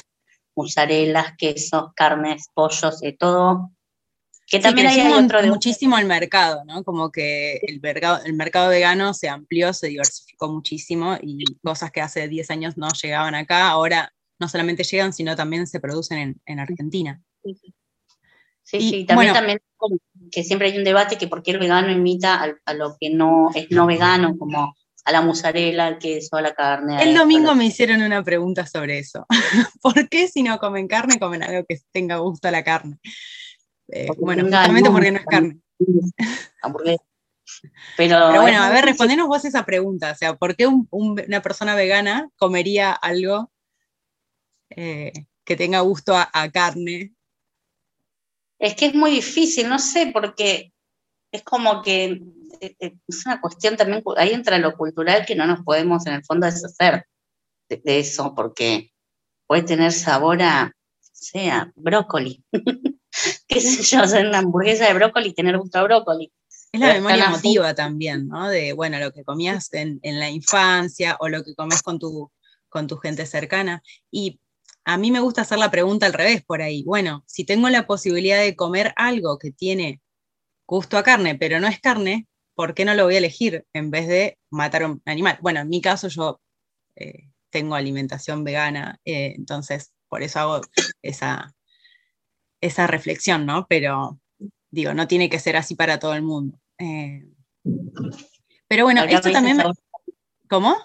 quesos, 1.38 1.92
carnes, 1.94 2.50
pollos, 2.54 3.00
de 3.00 3.12
todo. 3.12 3.70
Que 4.46 4.60
también 4.60 4.86
hay 4.86 5.12
otro 5.12 5.42
de... 5.42 5.48
muchísimo 5.48 5.98
el 5.98 6.06
mercado, 6.06 6.64
¿no? 6.64 6.84
Como 6.84 7.10
que 7.10 7.58
el 7.62 7.80
mercado, 7.80 8.24
el 8.24 8.34
mercado 8.34 8.68
vegano 8.68 9.12
se 9.12 9.28
amplió, 9.28 9.72
se 9.72 9.88
diversificó 9.88 10.48
muchísimo 10.48 11.18
y 11.20 11.44
cosas 11.62 11.90
que 11.90 12.00
hace 12.00 12.28
10 12.28 12.50
años 12.50 12.76
no 12.76 12.88
llegaban 12.90 13.34
acá, 13.34 13.68
ahora 13.68 14.12
no 14.38 14.48
solamente 14.48 14.84
llegan, 14.84 15.12
sino 15.12 15.34
también 15.34 15.66
se 15.66 15.80
producen 15.80 16.18
en, 16.18 16.40
en 16.46 16.60
Argentina. 16.60 17.20
Sí, 18.62 18.80
sí, 18.80 19.04
también, 19.04 19.32
también 19.32 19.60
que 20.36 20.44
siempre 20.44 20.68
hay 20.68 20.76
un 20.76 20.84
debate 20.84 21.16
que 21.16 21.28
por 21.28 21.42
qué 21.42 21.52
el 21.52 21.58
vegano 21.58 21.90
imita 21.90 22.44
a, 22.66 22.74
lo 22.74 22.98
que 23.00 23.08
no 23.08 23.48
es 23.54 23.70
no 23.70 23.86
vegano, 23.86 24.36
como 24.36 24.76
a 25.06 25.10
la 25.10 25.22
mozzarella, 25.22 25.86
al 25.86 25.96
queso, 25.96 26.36
a 26.36 26.42
la 26.42 26.52
carne. 26.52 27.02
El 27.02 27.14
domingo 27.14 27.54
me 27.54 27.64
hicieron 27.64 28.02
una 28.02 28.22
pregunta 28.22 28.66
sobre 28.66 28.98
eso. 28.98 29.24
¿Por 29.80 30.10
qué 30.10 30.28
si 30.28 30.42
no 30.42 30.58
comen 30.58 30.88
carne, 30.88 31.18
comen 31.18 31.42
algo 31.42 31.64
que 31.66 31.78
tenga 31.90 32.18
gusto 32.18 32.48
a 32.48 32.50
la 32.50 32.62
carne? 32.62 32.98
Eh, 33.88 34.08
bueno, 34.18 34.42
justamente 34.42 34.90
porque 34.90 35.10
no 35.10 35.20
es 35.20 35.24
carne. 35.24 35.58
Pero, 37.96 38.42
bueno, 38.42 38.62
a 38.62 38.68
ver, 38.68 38.84
respondenos 38.84 39.28
vos 39.28 39.42
esa 39.46 39.64
pregunta. 39.64 40.12
O 40.12 40.16
sea, 40.16 40.36
¿por 40.36 40.54
qué 40.54 40.66
una 40.66 41.40
persona 41.40 41.74
vegana 41.74 42.28
comería 42.36 42.92
algo 42.92 43.50
eh, 44.68 45.14
que 45.46 45.56
tenga 45.56 45.80
gusto 45.80 46.14
a, 46.14 46.50
carne? 46.52 47.14
Es 48.58 48.74
que 48.74 48.86
es 48.86 48.94
muy 48.94 49.10
difícil, 49.10 49.68
no 49.68 49.78
sé, 49.78 50.10
porque 50.12 50.72
es 51.30 51.42
como 51.42 51.82
que 51.82 52.22
eh, 52.60 52.76
eh, 52.78 52.96
es 53.06 53.26
una 53.26 53.40
cuestión 53.40 53.76
también, 53.76 54.02
ahí 54.16 54.32
entra 54.32 54.58
lo 54.58 54.76
cultural 54.76 55.26
que 55.26 55.34
no 55.34 55.46
nos 55.46 55.62
podemos 55.62 56.06
en 56.06 56.14
el 56.14 56.24
fondo 56.24 56.46
deshacer 56.46 57.06
de, 57.68 57.98
eso, 57.98 58.34
porque 58.34 58.92
puede 59.46 59.62
tener 59.62 59.92
sabor 59.92 60.42
a, 60.42 60.72
sea, 61.12 61.72
brócoli. 61.74 62.44
¿Qué 63.48 63.60
sé 63.60 63.82
yo? 63.82 64.02
Hacer 64.02 64.26
una 64.26 64.38
hamburguesa 64.38 64.86
de 64.86 64.94
brócoli 64.94 65.30
y 65.30 65.34
tener 65.34 65.58
gusto 65.58 65.78
a 65.78 65.82
brócoli. 65.82 66.32
Es 66.72 66.80
la 66.80 66.94
memoria 66.94 67.26
emotiva 67.26 67.74
también, 67.74 68.28
¿no? 68.28 68.48
De, 68.48 68.72
bueno, 68.72 68.98
lo 68.98 69.12
que 69.12 69.24
comías 69.24 69.72
en, 69.72 70.00
la 70.02 70.28
infancia 70.28 71.16
o 71.20 71.28
lo 71.28 71.42
que 71.42 71.54
comes 71.54 71.82
con 71.82 71.98
tu, 71.98 72.30
con 72.68 72.86
tu 72.86 72.96
gente 72.98 73.24
cercana. 73.24 73.82
Y 74.10 74.40
a 74.86 74.96
mí 74.98 75.10
me 75.10 75.18
gusta 75.18 75.42
hacer 75.42 75.58
la 75.58 75.70
pregunta 75.70 76.06
al 76.06 76.12
revés 76.12 76.44
por 76.44 76.62
ahí. 76.62 76.84
Bueno, 76.84 77.24
si 77.26 77.44
tengo 77.44 77.68
la 77.68 77.88
posibilidad 77.88 78.40
de 78.40 78.54
comer 78.54 78.92
algo 78.94 79.36
que 79.36 79.50
tiene 79.50 80.00
gusto 80.64 80.96
a 80.96 81.02
carne, 81.02 81.34
pero 81.34 81.58
no 81.58 81.66
es 81.66 81.80
carne, 81.80 82.28
¿por 82.54 82.72
qué 82.72 82.84
no 82.84 82.94
lo 82.94 83.04
voy 83.04 83.16
a 83.16 83.18
elegir 83.18 83.66
en 83.72 83.90
vez 83.90 84.06
de 84.06 84.38
matar 84.48 84.84
a 84.84 84.86
un 84.86 85.02
animal? 85.04 85.38
Bueno, 85.42 85.58
en 85.58 85.68
mi 85.68 85.80
caso 85.80 86.06
yo 86.06 86.40
eh, 86.94 87.30
tengo 87.50 87.74
alimentación 87.74 88.44
vegana, 88.44 89.00
eh, 89.04 89.34
entonces 89.36 89.92
por 90.08 90.22
eso 90.22 90.38
hago 90.38 90.60
esa, 91.02 91.52
esa 92.60 92.86
reflexión, 92.86 93.44
¿no? 93.44 93.66
Pero 93.68 94.20
digo, 94.70 94.94
no 94.94 95.08
tiene 95.08 95.28
que 95.28 95.40
ser 95.40 95.56
así 95.56 95.74
para 95.74 95.98
todo 95.98 96.14
el 96.14 96.22
mundo. 96.22 96.60
Eh, 96.78 97.26
pero 98.68 98.84
bueno, 98.84 99.02
esto 99.02 99.32
también... 99.32 99.58
¿Cómo? 100.48 100.76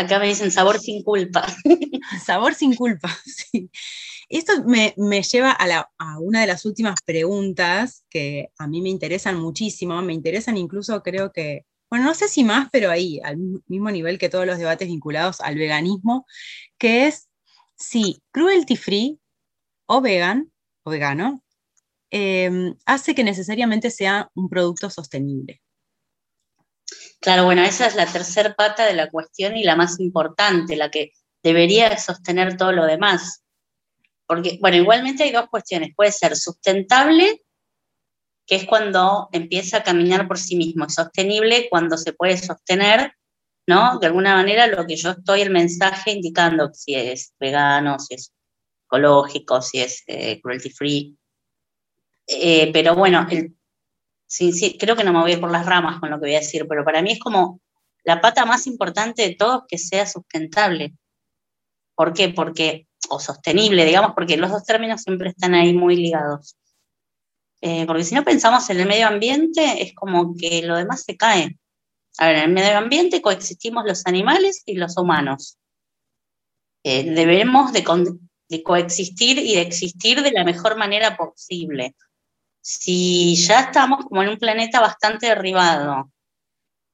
Acá 0.00 0.18
me 0.18 0.28
dicen 0.28 0.50
sabor 0.50 0.78
sin 0.78 1.02
culpa. 1.02 1.46
sabor 2.24 2.54
sin 2.54 2.74
culpa, 2.74 3.14
sí. 3.26 3.70
Esto 4.30 4.64
me, 4.64 4.94
lleva 5.22 5.52
a, 5.52 6.18
una 6.20 6.40
de 6.40 6.46
las 6.46 6.64
últimas 6.64 7.00
preguntas 7.04 8.04
que 8.08 8.48
a 8.58 8.66
mí 8.66 8.80
me 8.80 8.88
interesan 8.88 9.38
muchísimo, 9.38 10.00
me 10.00 10.14
interesan 10.14 10.56
incluso 10.56 11.02
creo 11.02 11.32
que, 11.32 11.66
bueno, 11.90 12.06
no 12.06 12.14
sé 12.14 12.28
si 12.28 12.44
más, 12.44 12.68
pero 12.72 12.90
ahí, 12.90 13.20
al 13.22 13.36
mismo 13.66 13.90
nivel 13.90 14.18
que 14.18 14.30
todos 14.30 14.46
los 14.46 14.58
debates 14.58 14.88
vinculados 14.88 15.40
al 15.42 15.56
veganismo, 15.56 16.26
que 16.78 17.08
es 17.08 17.28
si 17.76 18.22
cruelty 18.30 18.76
free 18.76 19.20
o 19.86 20.00
vegan 20.00 20.50
o 20.84 20.90
vegano 20.90 21.42
em, 22.10 22.76
hace 22.86 23.14
que 23.14 23.24
necesariamente 23.24 23.90
sea 23.90 24.30
un 24.34 24.48
producto 24.48 24.88
sostenible. 24.88 25.60
Claro, 27.20 27.44
bueno, 27.44 27.62
esa 27.62 27.86
es 27.86 27.94
la 27.94 28.06
tercera 28.06 28.54
pata 28.54 28.86
de 28.86 28.94
la 28.94 29.10
cuestión 29.10 29.56
y 29.56 29.62
la 29.62 29.76
más 29.76 30.00
importante, 30.00 30.74
la 30.76 30.90
que 30.90 31.12
debería 31.42 31.96
sostener 31.98 32.56
todo 32.56 32.72
lo 32.72 32.86
demás. 32.86 33.44
Porque, 34.26 34.58
bueno, 34.60 34.78
igualmente 34.78 35.24
hay 35.24 35.32
dos 35.32 35.48
cuestiones. 35.50 35.94
Puede 35.94 36.12
ser 36.12 36.34
sustentable, 36.34 37.42
que 38.46 38.56
es 38.56 38.64
cuando 38.64 39.28
empieza 39.32 39.78
a 39.78 39.82
caminar 39.82 40.26
por 40.26 40.38
sí 40.38 40.56
mismo, 40.56 40.88
sostenible 40.88 41.68
cuando 41.68 41.98
se 41.98 42.14
puede 42.14 42.38
sostener, 42.38 43.12
¿no? 43.66 43.98
De 43.98 44.06
alguna 44.06 44.34
manera 44.34 44.66
lo 44.66 44.86
que 44.86 44.96
yo 44.96 45.10
estoy, 45.10 45.42
el 45.42 45.50
mensaje 45.50 46.12
indicando 46.12 46.70
si 46.72 46.94
es 46.94 47.34
vegano, 47.38 47.98
si 47.98 48.14
es 48.14 48.32
ecológico, 48.86 49.60
si 49.60 49.80
es 49.80 50.02
eh, 50.06 50.40
cruelty 50.40 50.70
free. 50.70 51.18
Eh, 52.26 52.70
pero 52.72 52.94
bueno, 52.94 53.26
sí, 54.30 54.52
sí, 54.52 54.78
creo 54.78 54.94
que 54.94 55.02
no 55.02 55.12
me 55.12 55.20
voy 55.20 55.32
a 55.32 55.34
ir 55.34 55.40
por 55.40 55.50
las 55.50 55.66
ramas 55.66 55.98
con 55.98 56.08
lo 56.08 56.16
que 56.16 56.26
voy 56.26 56.34
a 56.36 56.40
decir, 56.40 56.66
pero 56.68 56.84
para 56.84 57.02
mí 57.02 57.12
es 57.12 57.18
como 57.18 57.60
la 58.04 58.20
pata 58.20 58.46
más 58.46 58.66
importante 58.68 59.22
de 59.22 59.34
todo 59.34 59.66
que 59.68 59.76
sea 59.76 60.06
sustentable. 60.06 60.94
¿Por 61.96 62.14
qué? 62.14 62.28
Porque 62.28 62.86
o 63.08 63.18
sostenible, 63.18 63.84
digamos, 63.84 64.12
porque 64.14 64.36
los 64.36 64.50
dos 64.50 64.64
términos 64.64 65.02
siempre 65.02 65.30
están 65.30 65.54
ahí 65.54 65.74
muy 65.74 65.96
ligados. 65.96 66.56
Eh, 67.60 67.84
porque 67.86 68.04
si 68.04 68.14
no 68.14 68.24
pensamos 68.24 68.70
en 68.70 68.80
el 68.80 68.88
medio 68.88 69.08
ambiente, 69.08 69.82
es 69.82 69.94
como 69.94 70.36
que 70.36 70.62
lo 70.62 70.76
demás 70.76 71.02
se 71.02 71.16
cae. 71.16 71.58
A 72.18 72.28
ver, 72.28 72.36
en 72.36 72.42
el 72.44 72.50
medio 72.52 72.78
ambiente 72.78 73.20
coexistimos 73.20 73.84
los 73.84 74.06
animales 74.06 74.62
y 74.64 74.76
los 74.76 74.96
humanos. 74.96 75.58
Eh, 76.84 77.02
debemos 77.02 77.72
de, 77.72 77.82
coexistir 78.62 79.38
y 79.38 79.56
de 79.56 79.60
existir 79.62 80.22
de 80.22 80.30
la 80.30 80.44
mejor 80.44 80.76
manera 80.76 81.16
posible. 81.16 81.96
Si 82.60 83.36
ya 83.36 83.60
estamos 83.60 84.04
como 84.06 84.22
en 84.22 84.30
un 84.30 84.38
planeta 84.38 84.80
bastante 84.80 85.26
derribado 85.28 86.10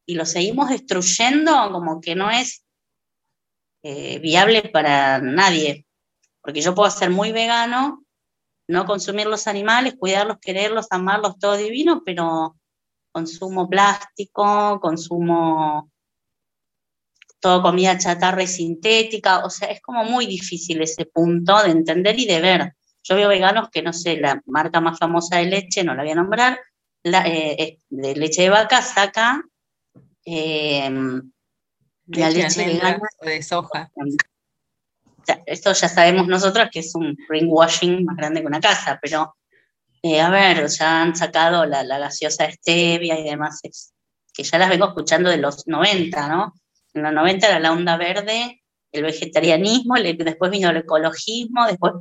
y 0.07 0.15
lo 0.15 0.25
seguimos 0.25 0.71
destruyendo, 0.71 1.71
como 1.73 2.01
que 2.01 2.15
no 2.15 2.31
es 2.31 2.65
eh, 3.83 4.19
viable 4.21 4.63
para 4.63 5.19
nadie 5.21 5.87
porque 6.47 6.61
yo 6.61 6.77
puedo 6.77 6.89
ser 6.93 7.11
muy 7.11 7.33
vegano, 7.33 8.05
no 8.69 8.87
consumir 8.87 9.27
los 9.27 9.49
animales, 9.49 9.97
cuidarlos, 9.99 10.39
quererlos, 10.41 10.87
amarlos, 10.91 11.41
todo 11.41 11.57
divino, 11.57 12.03
pero 12.07 12.57
consumo 13.11 13.69
plástico, 13.69 14.79
consumo 14.81 15.91
todo 17.41 17.63
comida 17.63 17.99
chatarra 17.99 18.45
y 18.45 18.47
sintética, 18.47 19.45
o 19.45 19.51
sea, 19.51 19.73
es 19.73 19.83
como 19.83 20.05
muy 20.05 20.27
difícil 20.27 20.81
ese 20.83 21.07
punto 21.07 21.61
de 21.65 21.73
entender 21.73 22.17
y 22.17 22.27
de 22.27 22.41
ver. 22.41 22.77
Yo 23.09 23.15
veo 23.17 23.29
veganos 23.29 23.71
que, 23.71 23.83
no 23.83 23.93
sé, 23.93 24.17
la 24.17 24.43
marca 24.47 24.81
más 24.81 24.99
famosa 24.99 25.37
de 25.37 25.47
leche, 25.47 25.85
no 25.85 25.95
la 25.95 26.03
voy 26.03 26.13
a 26.13 26.17
nombrar, 26.17 26.59
eh, 27.05 27.79
de 27.89 28.17
leche 28.17 28.43
de 28.43 28.51
vaca 28.51 28.83
saca 28.83 29.45
eh, 30.25 30.91
la 32.07 32.31
leche 32.31 32.67
vegana 32.67 32.99
de 33.23 33.43
soja 33.43 33.91
esto 35.47 35.73
ya 35.73 35.89
sabemos 35.89 36.27
nosotros 36.27 36.69
que 36.71 36.81
es 36.81 36.95
un 36.95 37.17
greenwashing 37.29 38.05
más 38.05 38.17
grande 38.17 38.41
que 38.41 38.47
una 38.47 38.61
casa, 38.61 38.99
pero 39.01 39.37
eh, 40.03 40.21
a 40.21 40.31
ver, 40.31 40.67
ya 40.69 41.03
han 41.03 41.17
sacado 41.17 41.65
la, 41.65 41.83
la 41.83 41.99
gaseosa 41.99 42.51
stevia 42.51 43.19
y 43.19 43.25
demás, 43.25 43.61
que 44.33 44.43
ya 44.43 44.59
las 44.59 44.69
vengo 44.69 44.87
escuchando 44.87 45.31
de 45.31 45.39
los 45.39 45.67
90, 45.67 46.29
¿no? 46.29 46.55
En 46.95 47.03
los 47.03 47.13
90 47.13 47.47
era 47.49 47.59
la 47.59 47.73
onda 47.73 47.97
verde, 47.97 48.63
el 48.97 49.05
vegetarianismo, 49.05 49.95
después 49.97 50.51
vino 50.51 50.71
el 50.71 50.79
ecologismo, 50.79 51.67
después 51.67 51.95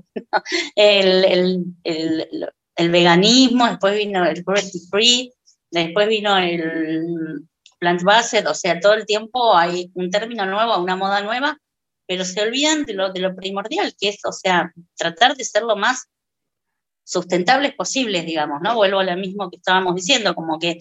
el, 0.75 1.75
el, 1.83 2.89
veganismo, 2.89 3.67
después 3.67 3.97
vino 3.97 4.25
el 4.25 4.43
cruelty 4.43 4.79
free, 4.89 5.33
después 5.71 6.07
vino 6.07 6.37
el 6.37 7.47
plant 7.79 8.03
based, 8.03 8.47
o 8.47 8.53
sea, 8.53 8.79
todo 8.79 8.93
el 8.93 9.05
tiempo 9.05 9.55
hay 9.55 9.91
un 9.93 10.09
término 10.09 10.45
nuevo, 10.45 10.77
una 10.77 10.95
moda 10.95 11.21
nueva, 11.21 11.57
pero 12.07 12.23
se 12.23 12.41
olvidan 12.41 12.83
de 12.85 12.93
lo, 12.93 13.11
de 13.11 13.19
lo 13.19 13.35
primordial, 13.35 13.93
que 13.99 14.09
es, 14.09 14.19
o 14.25 14.31
sea, 14.31 14.71
tratar 14.95 15.35
de 15.35 15.43
ser 15.43 15.63
lo 15.63 15.75
más 15.75 16.07
sustentables 17.03 17.73
posibles, 17.75 18.25
digamos, 18.25 18.61
¿no? 18.61 18.75
Vuelvo 18.75 18.99
a 18.99 19.03
lo 19.03 19.15
mismo 19.15 19.49
que 19.49 19.57
estábamos 19.57 19.95
diciendo, 19.95 20.33
como 20.33 20.59
que, 20.59 20.79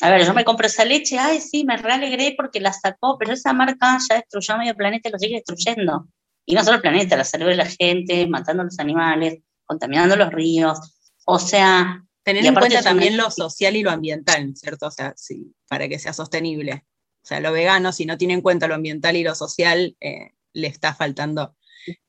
a 0.00 0.10
ver, 0.10 0.24
yo 0.24 0.34
me 0.34 0.44
compro 0.44 0.66
esa 0.66 0.84
leche, 0.84 1.18
ay, 1.18 1.40
sí, 1.40 1.64
me 1.64 1.76
realegré 1.76 2.34
porque 2.36 2.60
la 2.60 2.72
sacó, 2.72 3.16
pero 3.18 3.32
esa 3.32 3.52
marca 3.52 3.98
ya 4.08 4.16
destruyó 4.16 4.56
medio 4.58 4.74
planeta 4.74 5.08
y 5.08 5.12
lo 5.12 5.18
sigue 5.18 5.34
destruyendo. 5.36 6.08
Y 6.46 6.54
no 6.54 6.64
solo 6.64 6.76
el 6.76 6.82
planeta, 6.82 7.16
la 7.16 7.24
salud 7.24 7.46
de 7.46 7.56
la 7.56 7.66
gente, 7.66 8.26
matando 8.26 8.62
a 8.62 8.66
los 8.66 8.78
animales, 8.78 9.40
contaminando 9.64 10.16
los 10.16 10.32
ríos, 10.32 10.78
o 11.24 11.38
sea... 11.38 12.04
Tener 12.22 12.44
en 12.44 12.54
cuenta 12.54 12.82
también 12.82 13.16
lo 13.16 13.30
social 13.30 13.74
y 13.74 13.82
lo 13.82 13.90
ambiental, 13.90 14.54
¿cierto? 14.54 14.88
O 14.88 14.90
sea, 14.90 15.14
sí, 15.16 15.54
para 15.66 15.88
que 15.88 15.98
sea 15.98 16.12
sostenible. 16.12 16.84
O 17.22 17.26
sea, 17.26 17.40
lo 17.40 17.52
vegano, 17.52 17.90
si 17.90 18.04
no 18.04 18.18
tiene 18.18 18.34
en 18.34 18.42
cuenta 18.42 18.68
lo 18.68 18.74
ambiental 18.74 19.16
y 19.16 19.24
lo 19.24 19.34
social, 19.34 19.96
eh, 20.00 20.32
le 20.52 20.66
está 20.66 20.94
faltando 20.94 21.56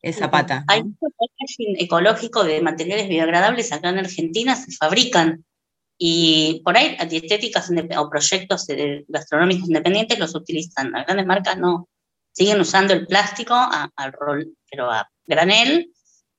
esa 0.01 0.29
pata. 0.29 0.65
Hay 0.67 0.81
un 0.81 0.97
packaging 0.97 1.75
ecológico 1.79 2.43
de 2.43 2.61
materiales 2.61 3.07
biodegradables 3.07 3.71
acá 3.71 3.89
en 3.89 3.99
Argentina, 3.99 4.55
se 4.57 4.71
fabrican. 4.73 5.45
Y 6.01 6.61
por 6.63 6.77
ahí 6.77 6.97
dietéticas 7.07 7.69
o 7.97 8.09
proyectos 8.09 8.65
gastronómicos 9.07 9.67
independientes 9.67 10.17
los 10.17 10.33
utilizan. 10.33 10.91
Las 10.91 11.05
grandes 11.05 11.27
marcas 11.27 11.57
no. 11.57 11.89
Siguen 12.31 12.61
usando 12.61 12.93
el 12.93 13.05
plástico 13.05 13.53
al 13.53 14.13
rol, 14.13 14.55
pero 14.69 14.89
a 14.89 15.09
granel 15.25 15.91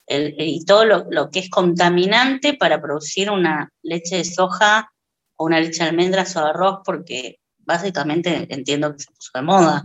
y 0.08 0.64
todo 0.64 0.84
lo, 0.84 1.06
lo, 1.10 1.30
que 1.30 1.40
es 1.40 1.50
contaminante 1.50 2.54
para 2.54 2.80
producir 2.80 3.30
una 3.30 3.70
leche 3.82 4.16
de 4.16 4.24
soja 4.24 4.90
o 5.36 5.44
una 5.44 5.60
leche 5.60 5.84
de 5.84 5.90
almendras 5.90 6.34
o 6.36 6.40
arroz, 6.40 6.78
porque 6.84 7.38
básicamente 7.58 8.46
entiendo 8.48 8.92
que 8.92 9.00
se 9.00 9.12
puso 9.12 9.30
de 9.34 9.42
moda 9.42 9.84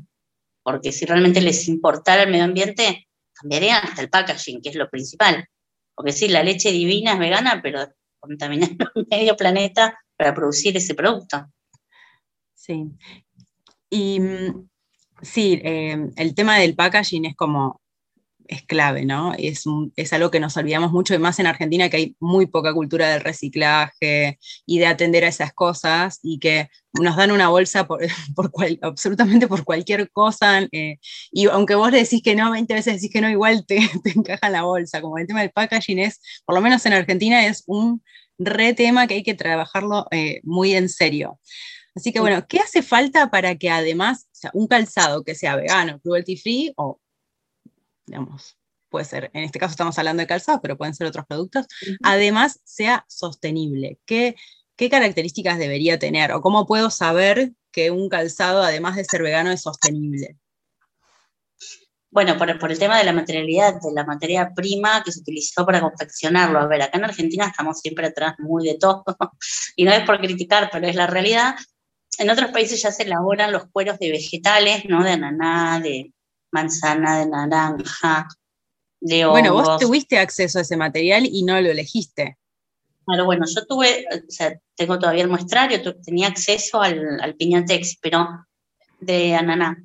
porque 0.65 0.91
si 0.91 1.05
realmente 1.05 1.41
les 1.41 1.67
importara 1.67 2.23
el 2.23 2.31
medio 2.31 2.43
ambiente, 2.43 3.07
cambiarían 3.33 3.85
hasta 3.85 4.01
el 4.01 4.09
packaging, 4.09 4.63
que 4.63 4.69
es 4.69 4.75
lo 4.75 4.89
principal. 4.89 5.47
Porque 5.93 6.11
sí, 6.11 6.27
la 6.27 6.41
leche 6.41 6.71
divina 6.71 7.13
es 7.13 7.19
vegana, 7.19 7.61
pero 7.61 7.87
contaminando 8.25 8.85
medio 9.09 9.35
planeta 9.35 9.97
para 10.17 10.33
producir 10.33 10.75
ese 10.75 10.95
producto. 10.95 11.45
Sí. 12.53 12.85
Y 13.89 14.19
mm, 14.19 14.69
sí, 15.21 15.61
eh, 15.63 16.09
el 16.15 16.35
tema 16.35 16.57
del 16.57 16.75
packaging 16.75 17.25
es 17.25 17.35
como 17.35 17.81
es 18.47 18.63
clave, 18.63 19.05
¿no? 19.05 19.33
Es, 19.37 19.63
es, 19.95 20.13
algo 20.13 20.31
que 20.31 20.39
nos 20.39 20.57
olvidamos 20.57 20.91
mucho, 20.91 21.13
y 21.13 21.19
más 21.19 21.39
en 21.39 21.47
Argentina, 21.47 21.89
que 21.89 21.97
hay 21.97 22.15
muy 22.19 22.45
poca 22.45 22.73
cultura 22.73 23.09
del 23.09 23.21
reciclaje 23.21 24.39
y 24.65 24.79
de 24.79 24.87
atender 24.87 25.23
a 25.25 25.29
esas 25.29 25.53
cosas, 25.53 26.19
y 26.23 26.39
que 26.39 26.69
nos 26.93 27.15
dan 27.15 27.31
una 27.31 27.49
bolsa 27.49 27.87
por, 27.87 27.99
por 28.35 28.51
absolutamente 28.81 29.47
por 29.47 29.63
cualquier 29.63 30.09
cosa, 30.11 30.61
eh, 30.71 30.97
y 31.31 31.47
aunque 31.47 31.75
vos 31.75 31.91
le 31.91 31.99
decís 31.99 32.21
que 32.23 32.35
no, 32.35 32.51
20 32.51 32.73
veces 32.73 32.95
decís 32.95 33.11
que 33.11 33.21
no, 33.21 33.29
igual 33.29 33.65
te, 33.65 33.77
te 34.03 34.11
encaja 34.11 34.49
la 34.49 34.63
bolsa, 34.63 35.01
como 35.01 35.17
el 35.17 35.27
tema 35.27 35.41
del 35.41 35.51
packaging 35.51 35.99
es, 35.99 36.21
por 36.45 36.55
lo 36.55 36.61
menos 36.61 36.85
en 36.85 36.93
Argentina, 36.93 37.45
es 37.45 37.63
un 37.67 38.01
re 38.37 38.73
tema 38.73 39.07
que 39.07 39.15
hay 39.15 39.23
que 39.23 39.33
trabajarlo 39.33 40.07
eh, 40.11 40.41
muy 40.43 40.73
en 40.73 40.89
serio. 40.89 41.39
Así 41.95 42.11
que 42.11 42.19
bueno, 42.19 42.45
¿qué 42.47 42.59
hace 42.59 42.81
falta 42.81 43.31
para 43.31 43.55
que 43.55 43.69
además, 43.69 44.25
o 44.25 44.35
sea, 44.35 44.51
un 44.53 44.67
calzado 44.67 45.23
que 45.23 45.33
sea 45.33 45.55
vegano, 45.55 45.99
cruelty 46.01 46.35
free 46.35 46.73
o 46.75 46.99
digamos, 48.05 48.57
puede 48.89 49.05
ser, 49.05 49.31
en 49.33 49.43
este 49.43 49.59
caso 49.59 49.71
estamos 49.71 49.97
hablando 49.97 50.21
de 50.21 50.27
calzado, 50.27 50.61
pero 50.61 50.77
pueden 50.77 50.95
ser 50.95 51.07
otros 51.07 51.25
productos, 51.25 51.67
además 52.03 52.59
sea 52.63 53.05
sostenible. 53.07 53.99
¿Qué, 54.05 54.35
¿Qué 54.75 54.89
características 54.89 55.57
debería 55.57 55.99
tener? 55.99 56.31
¿O 56.31 56.41
cómo 56.41 56.65
puedo 56.65 56.89
saber 56.89 57.53
que 57.71 57.91
un 57.91 58.09
calzado, 58.09 58.63
además 58.63 58.95
de 58.95 59.05
ser 59.05 59.21
vegano, 59.21 59.51
es 59.51 59.61
sostenible? 59.61 60.37
Bueno, 62.09 62.37
por, 62.37 62.57
por, 62.57 62.71
el 62.71 62.79
tema 62.79 62.97
de 62.97 63.03
la 63.03 63.11
materialidad, 63.11 63.73
de 63.81 63.91
la 63.93 64.05
materia 64.05 64.53
prima 64.55 65.03
que 65.03 65.11
se 65.11 65.19
utilizó 65.19 65.65
para 65.65 65.81
confeccionarlo. 65.81 66.59
A 66.59 66.67
ver, 66.67 66.81
acá 66.81 66.97
en 66.97 67.03
Argentina 67.03 67.47
estamos 67.47 67.81
siempre 67.81 68.07
atrás 68.07 68.35
muy 68.39 68.65
de 68.65 68.77
todo, 68.77 69.03
y 69.75 69.83
no 69.83 69.91
es 69.91 70.05
por 70.05 70.19
criticar, 70.19 70.69
pero 70.71 70.87
es 70.87 70.95
la 70.95 71.07
realidad. 71.07 71.55
En 72.17 72.29
otros 72.29 72.51
países 72.51 72.81
ya 72.81 72.93
se 72.93 73.03
elaboran 73.03 73.51
los 73.51 73.65
cueros 73.69 73.99
de 73.99 74.11
vegetales, 74.11 74.85
¿no? 74.85 75.03
De 75.03 75.11
ananá, 75.11 75.81
de, 75.81 76.13
manzana, 76.55 77.19
de 77.19 77.27
naranja, 77.27 78.27
de 78.99 79.25
hongos. 79.25 79.41
Bueno, 79.41 79.53
vos 79.53 79.79
tuviste 79.79 80.17
acceso 80.17 80.57
a 80.57 80.61
ese 80.61 80.77
material 80.77 81.25
y 81.25 81.43
no 81.43 81.59
lo 81.61 81.69
elegiste. 81.69 82.37
Claro, 83.05 83.25
bueno, 83.25 83.45
yo 83.53 83.65
tuve, 83.67 84.05
o 84.11 84.31
sea, 84.31 84.57
tengo 84.75 84.97
todavía 84.97 85.23
el 85.23 85.29
muestrario, 85.29 85.79
tenía 86.01 86.27
acceso 86.27 86.81
al, 86.81 87.21
al 87.21 87.35
piñatex, 87.35 87.97
pero 88.01 88.27
de 88.99 89.35
ananá, 89.35 89.77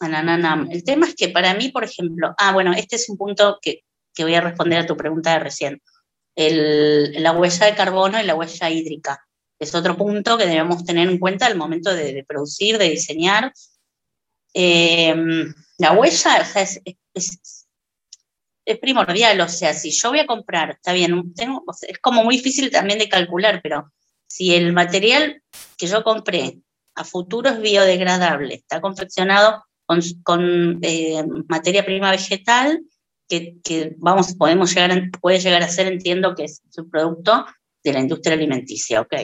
ananá. 0.00 0.66
El 0.70 0.82
tema 0.82 1.06
es 1.06 1.14
que 1.14 1.28
para 1.28 1.54
mí, 1.54 1.68
por 1.68 1.84
ejemplo, 1.84 2.34
ah, 2.36 2.52
bueno, 2.52 2.72
este 2.72 2.96
es 2.96 3.08
un 3.08 3.16
punto 3.16 3.58
que, 3.62 3.84
que 4.12 4.24
voy 4.24 4.34
a 4.34 4.40
responder 4.40 4.80
a 4.80 4.86
tu 4.86 4.96
pregunta 4.96 5.34
de 5.34 5.38
recién. 5.38 5.82
El, 6.34 7.22
la 7.22 7.30
huella 7.30 7.66
de 7.66 7.76
carbono 7.76 8.20
y 8.20 8.24
la 8.24 8.34
huella 8.34 8.70
hídrica. 8.70 9.24
Es 9.60 9.72
otro 9.72 9.96
punto 9.96 10.36
que 10.36 10.46
debemos 10.46 10.84
tener 10.84 11.08
en 11.08 11.18
cuenta 11.18 11.46
al 11.46 11.56
momento 11.56 11.94
de, 11.94 12.12
de 12.12 12.24
producir, 12.24 12.76
de 12.76 12.90
diseñar. 12.90 13.52
Eh, 14.54 15.14
la 15.78 15.92
huella 15.92 16.46
es, 16.54 16.80
primordial, 18.80 19.40
o 19.40 19.48
sea, 19.48 19.74
si 19.74 19.90
yo 19.90 20.10
voy 20.10 20.20
a 20.20 20.26
comprar, 20.26 20.70
está 20.70 20.92
bien, 20.92 21.34
tengo, 21.34 21.64
es 21.82 21.98
como 21.98 22.24
muy 22.24 22.36
difícil 22.36 22.70
también 22.70 22.98
de 22.98 23.08
calcular, 23.08 23.60
pero 23.62 23.92
si 24.26 24.54
el 24.54 24.72
material 24.72 25.42
que 25.76 25.86
yo 25.86 26.02
compré 26.02 26.60
a 26.94 27.04
futuro 27.04 27.50
es 27.50 27.60
biodegradable, 27.60 28.54
está 28.54 28.80
confeccionado 28.80 29.64
con, 29.86 30.78
eh, 30.82 31.24
materia 31.48 31.84
prima 31.84 32.10
vegetal, 32.10 32.82
que, 33.28 33.94
vamos, 33.98 34.34
podemos 34.34 34.72
llegar 34.72 35.10
puede 35.20 35.40
llegar 35.40 35.62
a 35.62 35.68
ser, 35.68 35.88
entiendo 35.88 36.34
que 36.34 36.44
es 36.44 36.62
un 36.76 36.88
producto 36.88 37.44
de 37.82 37.92
la 37.92 38.00
industria 38.00 38.34
alimenticia, 38.34 39.00
¿ok? 39.00 39.14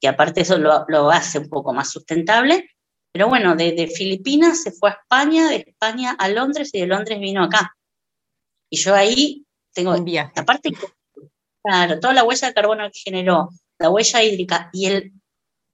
Que 0.00 0.08
aparte 0.08 0.40
eso 0.40 0.56
lo, 0.56 0.86
lo 0.88 1.10
hace 1.10 1.38
un 1.38 1.48
poco 1.48 1.74
más 1.74 1.90
sustentable, 1.90 2.70
pero 3.12 3.28
bueno, 3.28 3.56
de, 3.56 3.88
Filipinas 3.88 4.62
se 4.62 4.72
fue 4.72 4.90
a 4.90 4.94
España, 4.94 5.48
de 5.48 5.64
España 5.66 6.16
a 6.18 6.28
Londres 6.28 6.70
y 6.72 6.80
de 6.80 6.86
Londres 6.86 7.18
vino 7.18 7.42
acá. 7.42 7.76
Y 8.70 8.76
yo 8.76 8.94
ahí 8.94 9.44
tengo, 9.74 9.92
Un 9.92 10.04
viaje. 10.04 10.32
aparte, 10.36 10.70
claro, 11.62 11.98
toda 11.98 12.14
la 12.14 12.24
huella 12.24 12.48
de 12.48 12.54
carbono 12.54 12.90
que 12.90 13.00
generó, 13.04 13.50
la 13.78 13.90
huella 13.90 14.22
hídrica 14.22 14.70
y 14.72 14.86
el, 14.86 15.12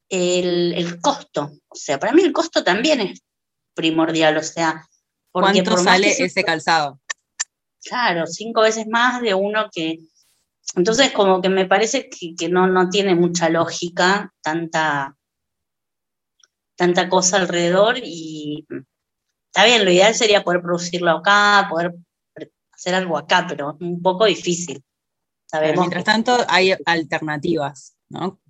el, 0.08 1.00
costo. 1.00 1.52
O 1.68 1.74
sea, 1.74 1.98
para 1.98 2.12
mí 2.12 2.22
el 2.22 2.32
costo 2.32 2.64
también 2.64 3.00
es 3.00 3.20
primordial, 3.74 4.36
o 4.38 4.42
sea. 4.42 4.86
¿Cuánto 5.30 5.76
sale 5.76 6.08
ese 6.08 6.42
calzado? 6.42 6.98
Claro, 7.82 8.26
cinco 8.26 8.62
veces 8.62 8.86
más 8.88 9.20
de 9.20 9.34
uno 9.34 9.68
que... 9.70 9.98
Entonces, 10.74 11.12
como 11.12 11.42
que 11.42 11.50
me 11.50 11.66
parece 11.66 12.08
que, 12.08 12.34
que 12.34 12.48
no, 12.48 12.66
no 12.66 12.88
tiene 12.88 13.14
mucha 13.14 13.50
lógica 13.50 14.32
tanta 14.42 15.14
tanta 16.76 17.08
cosa 17.08 17.38
alrededor 17.38 17.98
y 18.02 18.66
está 19.50 19.66
bien, 19.66 19.84
lo 19.84 19.90
ideal 19.90 20.14
sería 20.14 20.44
poder 20.44 20.62
producirlo 20.62 21.10
acá, 21.10 21.66
poder 21.68 21.94
hacer 22.72 22.94
algo 22.94 23.16
acá, 23.16 23.46
pero 23.48 23.76
un 23.80 24.00
poco 24.02 24.26
difícil. 24.26 24.82
Sabemos 25.46 25.80
mientras 25.80 26.04
tanto, 26.04 26.36
hay 26.48 26.74
alternativas, 26.84 27.96
¿no? 28.10 28.40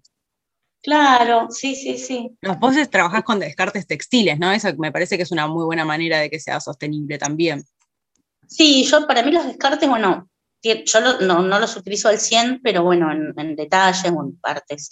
Claro, 0.83 1.49
sí, 1.51 1.75
sí, 1.75 1.99
sí. 1.99 2.37
Los 2.41 2.59
vos 2.59 2.75
trabajás 2.91 3.25
con 3.25 3.41
descartes 3.41 3.87
textiles, 3.87 4.39
¿no? 4.39 4.53
Eso 4.53 4.69
me 4.79 4.93
parece 4.93 5.17
que 5.17 5.25
es 5.25 5.33
una 5.33 5.47
muy 5.47 5.65
buena 5.65 5.85
manera 5.85 6.21
de 6.21 6.31
que 6.31 6.41
sea 6.41 6.61
sostenible 6.61 7.19
también. 7.19 7.65
Sí, 8.47 8.85
yo 8.85 9.07
para 9.07 9.23
mí 9.23 9.33
los 9.33 9.47
descartes, 9.47 9.89
bueno, 9.89 10.29
yo 10.63 11.01
no, 11.21 11.43
los 11.43 11.77
utilizo 11.77 12.09
al 12.09 12.19
100, 12.19 12.61
pero 12.63 12.83
bueno, 12.83 13.11
en, 13.13 13.35
en 13.37 13.57
detalles 13.57 14.13
o 14.13 14.25
en 14.25 14.37
partes. 14.39 14.91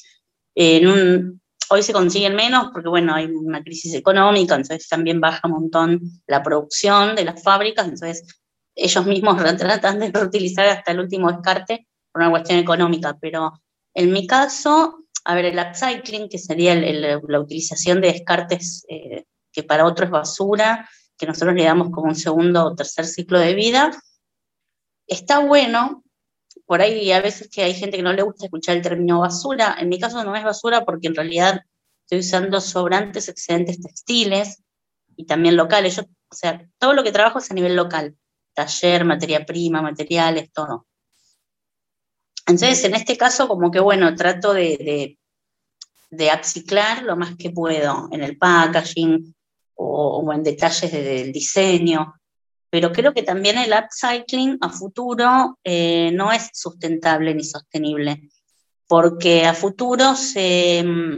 En 0.55 0.87
un, 0.87 1.43
hoy 1.71 1.83
se 1.83 1.93
consiguen 1.93 2.35
menos 2.35 2.71
porque, 2.73 2.89
bueno, 2.89 3.15
hay 3.15 3.27
una 3.27 3.63
crisis 3.63 3.95
económica, 3.95 4.55
entonces 4.55 4.89
también 4.89 5.21
baja 5.21 5.41
un 5.45 5.53
montón 5.53 6.01
la 6.27 6.43
producción 6.43 7.15
de 7.17 7.25
las 7.25 7.43
fábricas, 7.43 7.85
entonces 7.85 8.41
ellos 8.75 9.07
mismos 9.07 9.37
tratan 9.59 9.99
de 9.99 10.11
reutilizar 10.11 10.67
hasta 10.67 10.93
el 10.93 11.01
último 11.01 11.31
descarte 11.31 11.87
por 12.13 12.23
una 12.23 12.31
cuestión 12.31 12.59
económica, 12.59 13.17
pero 13.21 13.53
en 13.95 14.13
mi 14.13 14.27
caso, 14.27 15.07
a 15.25 15.35
ver, 15.35 15.47
el 15.47 15.59
upcycling, 15.59 16.29
que 16.29 16.39
sería 16.39 16.75
la 16.75 17.41
utilización 17.41 18.01
de 18.01 18.13
descartes 18.13 18.85
eh, 18.89 19.25
que 19.53 19.63
para 19.63 19.87
otros 19.87 20.07
es 20.07 20.11
basura, 20.11 20.89
que 21.17 21.27
nosotros 21.27 21.55
le 21.55 21.65
damos 21.65 21.91
como 21.91 22.09
un 22.09 22.17
segundo 22.17 22.65
o 22.65 22.75
tercer 22.75 23.07
ciclo 23.07 23.39
de 23.39 23.55
vida, 23.55 23.91
está 25.07 25.39
bueno 25.39 26.04
por 26.67 26.81
ahí 26.81 27.13
a 27.13 27.21
veces 27.21 27.49
que 27.51 27.63
hay 27.63 27.75
gente 27.75 27.97
que 27.97 28.03
no 28.03 28.13
le 28.13 28.23
gusta 28.23 28.47
escuchar 28.47 28.77
el 28.77 28.83
término 28.83 29.21
basura. 29.21 29.77
En 29.79 29.89
mi 29.89 29.99
caso 29.99 30.23
no 30.25 30.35
es 30.35 30.45
basura 30.45 30.85
porque 30.85 31.09
en 31.09 31.15
realidad 31.15 31.61
estoy 32.05 32.21
usando 32.21 32.61
sobrantes, 32.61 33.29
excedentes 33.29 33.81
textiles 33.81 34.63
y 35.17 35.27
también 35.27 35.57
locales. 35.57 35.97
Yo, 35.97 36.03
o 36.03 36.35
sea, 36.35 36.67
todo 36.79 36.95
lo 36.95 37.05
que 37.05 37.13
trabajo 37.13 37.39
es 37.39 37.51
a 37.51 37.55
nivel 37.55 37.77
local. 37.77 38.17
Taller, 38.55 39.05
materia 39.05 39.45
prima, 39.45 39.83
materiales, 39.83 40.53
todo. 40.53 40.87
Entonces, 42.47 42.85
en 42.85 42.95
este 42.95 43.17
caso, 43.17 43.49
como 43.49 43.71
que 43.71 43.81
bueno, 43.81 44.15
trato 44.15 44.53
de, 44.55 44.77
de, 44.79 45.19
de 46.11 46.31
aciclar 46.31 47.03
lo 47.03 47.17
más 47.17 47.37
que 47.37 47.51
puedo 47.51 48.09
en 48.11 48.23
el 48.23 48.39
packaging 48.39 49.35
o, 49.75 50.19
o 50.19 50.33
en 50.33 50.43
detalles 50.43 50.93
del 50.93 51.33
diseño 51.33 52.15
pero 52.75 52.91
creo 52.91 53.15
que 53.15 53.23
también 53.23 53.57
el 53.57 53.73
upcycling 53.73 54.59
a 54.61 54.69
futuro 54.69 55.61
eh, 55.63 56.11
no 56.13 56.33
es 56.33 56.51
sustentable 56.53 57.33
ni 57.33 57.45
sostenible, 57.45 58.29
porque 58.89 59.47
a 59.47 59.55
futuro 59.55 60.11
mm, 60.11 61.17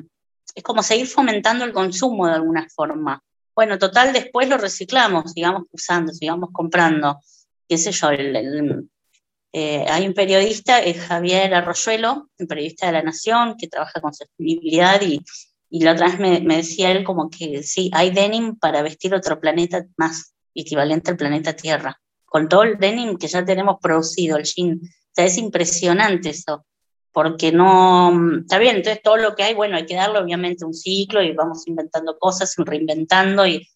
es 0.54 0.62
como 0.62 0.82
seguir 0.82 1.06
fomentando 1.06 1.64
el 1.64 1.72
consumo 1.72 2.26
de 2.26 2.34
alguna 2.34 2.68
forma. 2.68 3.22
Bueno, 3.54 3.78
total, 3.78 4.12
después 4.12 4.50
lo 4.50 4.58
reciclamos, 4.58 5.32
sigamos 5.32 5.62
usando, 5.72 6.12
sigamos 6.12 6.50
comprando. 6.52 7.20
¿Qué 7.66 7.78
sé 7.78 7.90
yo? 7.90 8.10
Eh, 8.10 9.86
hay 9.88 10.06
un 10.06 10.12
periodista, 10.12 10.82
Javier 11.08 11.54
Arroyuelo, 11.54 12.28
periodista 12.46 12.84
de 12.88 12.92
La 12.92 13.02
Nación, 13.02 13.56
que 13.58 13.68
trabaja 13.68 13.98
con 14.02 14.12
sostenibilidad 14.12 15.00
y, 15.00 15.24
y 15.70 15.84
la 15.84 15.92
otra 15.92 16.08
vez 16.08 16.18
me, 16.18 16.38
me 16.40 16.58
decía 16.58 16.90
él 16.90 17.02
como 17.02 17.30
que 17.30 17.62
sí, 17.62 17.90
hay 17.94 18.10
denim 18.10 18.58
para 18.58 18.82
vestir 18.82 19.14
otro 19.14 19.40
planeta 19.40 19.86
más 19.96 20.35
equivalente 20.60 21.10
al 21.10 21.16
planeta 21.16 21.54
Tierra, 21.54 22.00
con 22.24 22.48
todo 22.48 22.62
el 22.62 22.78
denim 22.78 23.16
que 23.18 23.28
ya 23.28 23.44
tenemos 23.44 23.76
producido, 23.80 24.36
el 24.36 24.44
jean. 24.44 24.80
O 24.82 25.12
sea, 25.12 25.24
es 25.24 25.38
impresionante 25.38 26.30
eso, 26.30 26.66
porque 27.12 27.52
no, 27.52 28.12
está 28.40 28.58
bien, 28.58 28.76
entonces 28.76 29.02
todo 29.02 29.16
lo 29.16 29.34
que 29.34 29.42
hay, 29.42 29.54
bueno, 29.54 29.76
hay 29.76 29.86
que 29.86 29.94
darle 29.94 30.18
obviamente 30.18 30.64
un 30.64 30.74
ciclo 30.74 31.22
y 31.22 31.32
vamos 31.32 31.66
inventando 31.66 32.18
cosas, 32.18 32.54
reinventando, 32.58 33.46
y, 33.46 33.66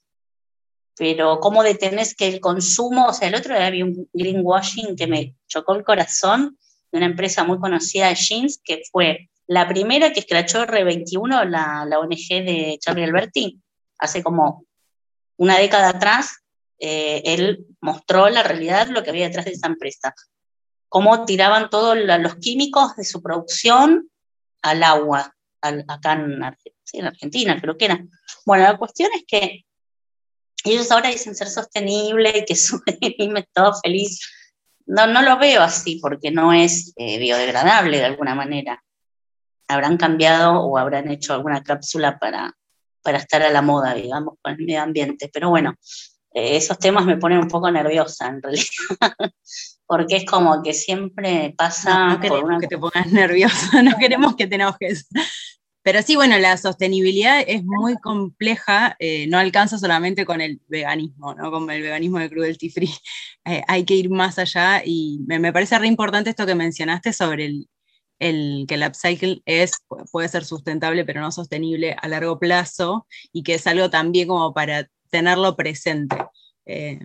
pero 0.96 1.40
cómo 1.40 1.62
detenés 1.62 2.14
que 2.14 2.28
el 2.28 2.40
consumo, 2.40 3.06
o 3.06 3.12
sea, 3.14 3.28
el 3.28 3.34
otro 3.34 3.54
día 3.54 3.66
había 3.66 3.84
un 3.84 4.08
greenwashing 4.12 4.94
que 4.96 5.06
me 5.06 5.34
chocó 5.48 5.74
el 5.74 5.84
corazón 5.84 6.58
de 6.92 6.98
una 6.98 7.06
empresa 7.06 7.44
muy 7.44 7.58
conocida 7.58 8.08
de 8.08 8.16
jeans, 8.16 8.60
que 8.62 8.82
fue 8.92 9.30
la 9.46 9.66
primera 9.66 10.12
que 10.12 10.20
escrachó 10.20 10.66
R21, 10.66 11.48
la, 11.48 11.84
la 11.84 11.98
ONG 11.98 12.44
de 12.44 12.76
Charlie 12.80 13.04
Alberti, 13.04 13.60
hace 13.98 14.22
como 14.22 14.64
una 15.38 15.58
década 15.58 15.88
atrás, 15.88 16.44
eh, 16.80 17.20
él 17.26 17.66
mostró 17.82 18.30
la 18.30 18.42
realidad, 18.42 18.88
lo 18.88 19.02
que 19.02 19.10
había 19.10 19.26
detrás 19.26 19.44
de 19.44 19.52
esa 19.52 19.66
empresa. 19.66 20.14
Cómo 20.88 21.26
tiraban 21.26 21.68
todos 21.68 21.96
los 21.96 22.36
químicos 22.36 22.96
de 22.96 23.04
su 23.04 23.22
producción 23.22 24.10
al 24.62 24.82
agua, 24.82 25.36
acá 25.60 26.12
en, 26.14 26.42
Argentina, 26.42 27.60
creo 27.60 27.76
que 27.76 27.84
era. 27.84 28.04
Bueno, 28.46 28.64
la 28.64 28.78
cuestión 28.78 29.10
es 29.14 29.24
que 29.26 29.64
ellos 30.64 30.90
ahora 30.90 31.10
dicen 31.10 31.34
ser 31.34 31.48
sostenible 31.48 32.38
y 32.38 32.44
que 32.44 32.56
su 32.56 32.80
es 32.86 33.44
todo 33.52 33.72
feliz. 33.82 34.20
No, 34.86 35.06
no 35.06 35.22
lo 35.22 35.38
veo 35.38 35.62
así 35.62 36.00
porque 36.00 36.30
no 36.30 36.52
es 36.52 36.92
eh, 36.96 37.18
biodegradable 37.18 37.98
de 37.98 38.06
alguna 38.06 38.34
manera. 38.34 38.82
Habrán 39.68 39.98
cambiado 39.98 40.60
o 40.60 40.78
habrán 40.78 41.10
hecho 41.10 41.34
alguna 41.34 41.62
cápsula 41.62 42.18
para, 42.18 42.56
para 43.02 43.18
estar 43.18 43.42
a 43.42 43.50
la 43.50 43.62
moda, 43.62 43.94
digamos, 43.94 44.34
con 44.42 44.54
el 44.54 44.58
medio 44.58 44.82
ambiente. 44.82 45.30
Pero 45.32 45.50
bueno, 45.50 45.76
eh, 46.32 46.56
esos 46.56 46.78
temas 46.78 47.04
me 47.06 47.16
ponen 47.16 47.38
un 47.38 47.48
poco 47.48 47.70
nerviosa 47.70 48.28
en 48.28 48.42
realidad, 48.42 48.66
porque 49.86 50.16
es 50.16 50.24
como 50.24 50.62
que 50.62 50.74
siempre 50.74 51.54
pasa... 51.56 52.14
No, 52.14 52.20
queremos 52.20 52.60
que 52.60 52.68
te 52.68 52.78
pongas 52.78 53.06
nerviosa, 53.12 53.82
no 53.82 53.96
queremos 53.98 54.36
que 54.36 54.46
te 54.46 54.54
enojes. 54.54 55.08
Pero 55.82 56.02
sí, 56.02 56.14
bueno, 56.14 56.38
la 56.38 56.56
sostenibilidad 56.58 57.42
es 57.46 57.64
muy 57.64 57.96
compleja, 57.96 58.96
eh, 58.98 59.26
no 59.28 59.38
alcanza 59.38 59.78
solamente 59.78 60.26
con 60.26 60.42
el 60.42 60.60
veganismo, 60.68 61.34
¿no? 61.34 61.50
con 61.50 61.70
el 61.70 61.82
veganismo 61.82 62.18
de 62.18 62.30
cruelty 62.30 62.70
free. 62.70 62.90
Eh, 63.46 63.62
hay 63.68 63.86
que 63.86 63.94
ir 63.94 64.10
más 64.10 64.38
allá 64.38 64.82
y 64.84 65.20
me, 65.26 65.50
parece 65.50 65.78
re 65.78 65.86
importante 65.86 66.28
esto 66.28 66.44
que 66.44 66.54
mencionaste 66.54 67.14
sobre 67.14 67.46
el, 67.46 67.68
el, 68.18 68.66
que 68.68 68.74
el 68.74 68.86
upcycle 68.86 69.40
es, 69.46 69.72
puede 70.12 70.28
ser 70.28 70.44
sustentable, 70.44 71.06
pero 71.06 71.22
no 71.22 71.32
sostenible 71.32 71.96
a 72.00 72.06
largo 72.06 72.38
plazo 72.38 73.06
y 73.32 73.42
que 73.42 73.54
es 73.54 73.66
algo 73.66 73.88
también 73.88 74.28
como 74.28 74.52
para 74.52 74.86
tenerlo 75.10 75.56
presente. 75.56 76.16
Eh, 76.66 77.00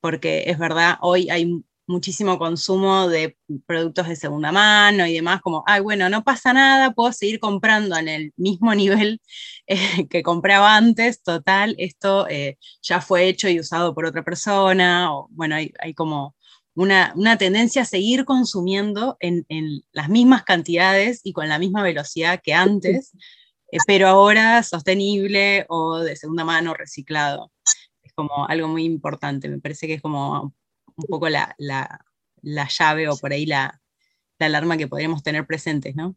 porque 0.00 0.44
es 0.46 0.58
verdad, 0.58 0.98
hoy 1.00 1.30
hay 1.30 1.62
muchísimo 1.86 2.38
consumo 2.38 3.08
de 3.08 3.36
productos 3.66 4.08
de 4.08 4.16
segunda 4.16 4.52
mano 4.52 5.06
y 5.06 5.14
demás, 5.14 5.40
como, 5.42 5.62
ay, 5.66 5.80
bueno, 5.80 6.08
no 6.08 6.24
pasa 6.24 6.52
nada, 6.52 6.92
puedo 6.92 7.12
seguir 7.12 7.40
comprando 7.40 7.96
en 7.96 8.08
el 8.08 8.32
mismo 8.36 8.74
nivel 8.74 9.20
eh, 9.66 10.08
que 10.08 10.22
compraba 10.22 10.76
antes, 10.76 11.22
total, 11.22 11.74
esto 11.78 12.26
eh, 12.28 12.58
ya 12.82 13.00
fue 13.00 13.28
hecho 13.28 13.48
y 13.48 13.60
usado 13.60 13.94
por 13.94 14.06
otra 14.06 14.24
persona, 14.24 15.14
o 15.14 15.28
bueno, 15.30 15.56
hay, 15.56 15.94
como 15.94 16.34
una, 16.74 17.14
tendencia 17.38 17.82
a 17.82 17.84
seguir 17.84 18.24
consumiendo 18.24 19.16
en, 19.20 19.44
las 19.92 20.08
mismas 20.08 20.44
cantidades 20.44 21.20
y 21.24 21.32
con 21.32 21.48
la 21.48 21.58
misma 21.58 21.82
velocidad 21.82 22.40
que 22.42 22.54
antes, 22.54 23.12
eh, 23.72 23.78
pero 23.86 24.06
ahora 24.06 24.62
sostenible 24.62 25.64
o 25.68 26.00
de 26.00 26.14
segunda 26.14 26.44
mano 26.44 26.74
reciclado. 26.74 27.50
Es 28.02 28.12
como 28.12 28.46
algo 28.46 28.68
muy 28.68 28.84
importante, 28.84 29.48
me 29.48 29.60
parece 29.60 29.86
que 29.86 29.94
es 29.94 30.02
como 30.02 30.54
un 30.96 31.06
poco 31.08 31.28
la, 31.30 31.56
llave 32.42 33.08
o 33.08 33.16
por 33.16 33.32
ahí 33.32 33.46
la, 33.46 33.80
alarma 34.38 34.76
que 34.76 34.88
podríamos 34.88 35.22
tener 35.22 35.46
presentes, 35.46 35.94
¿no? 35.94 36.16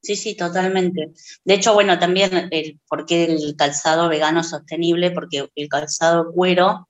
Sí, 0.00 0.14
sí, 0.14 0.36
totalmente. 0.36 1.12
De 1.44 1.54
hecho, 1.54 1.74
bueno, 1.74 1.98
también 1.98 2.48
el, 2.52 2.80
por 2.88 3.04
qué 3.04 3.24
el 3.24 3.56
calzado 3.56 4.08
vegano 4.08 4.44
sostenible, 4.44 5.10
porque 5.10 5.50
el 5.56 5.68
calzado 5.68 6.32
cuero 6.32 6.88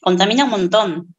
contamina 0.00 0.44
un 0.44 0.50
montón. 0.50 1.16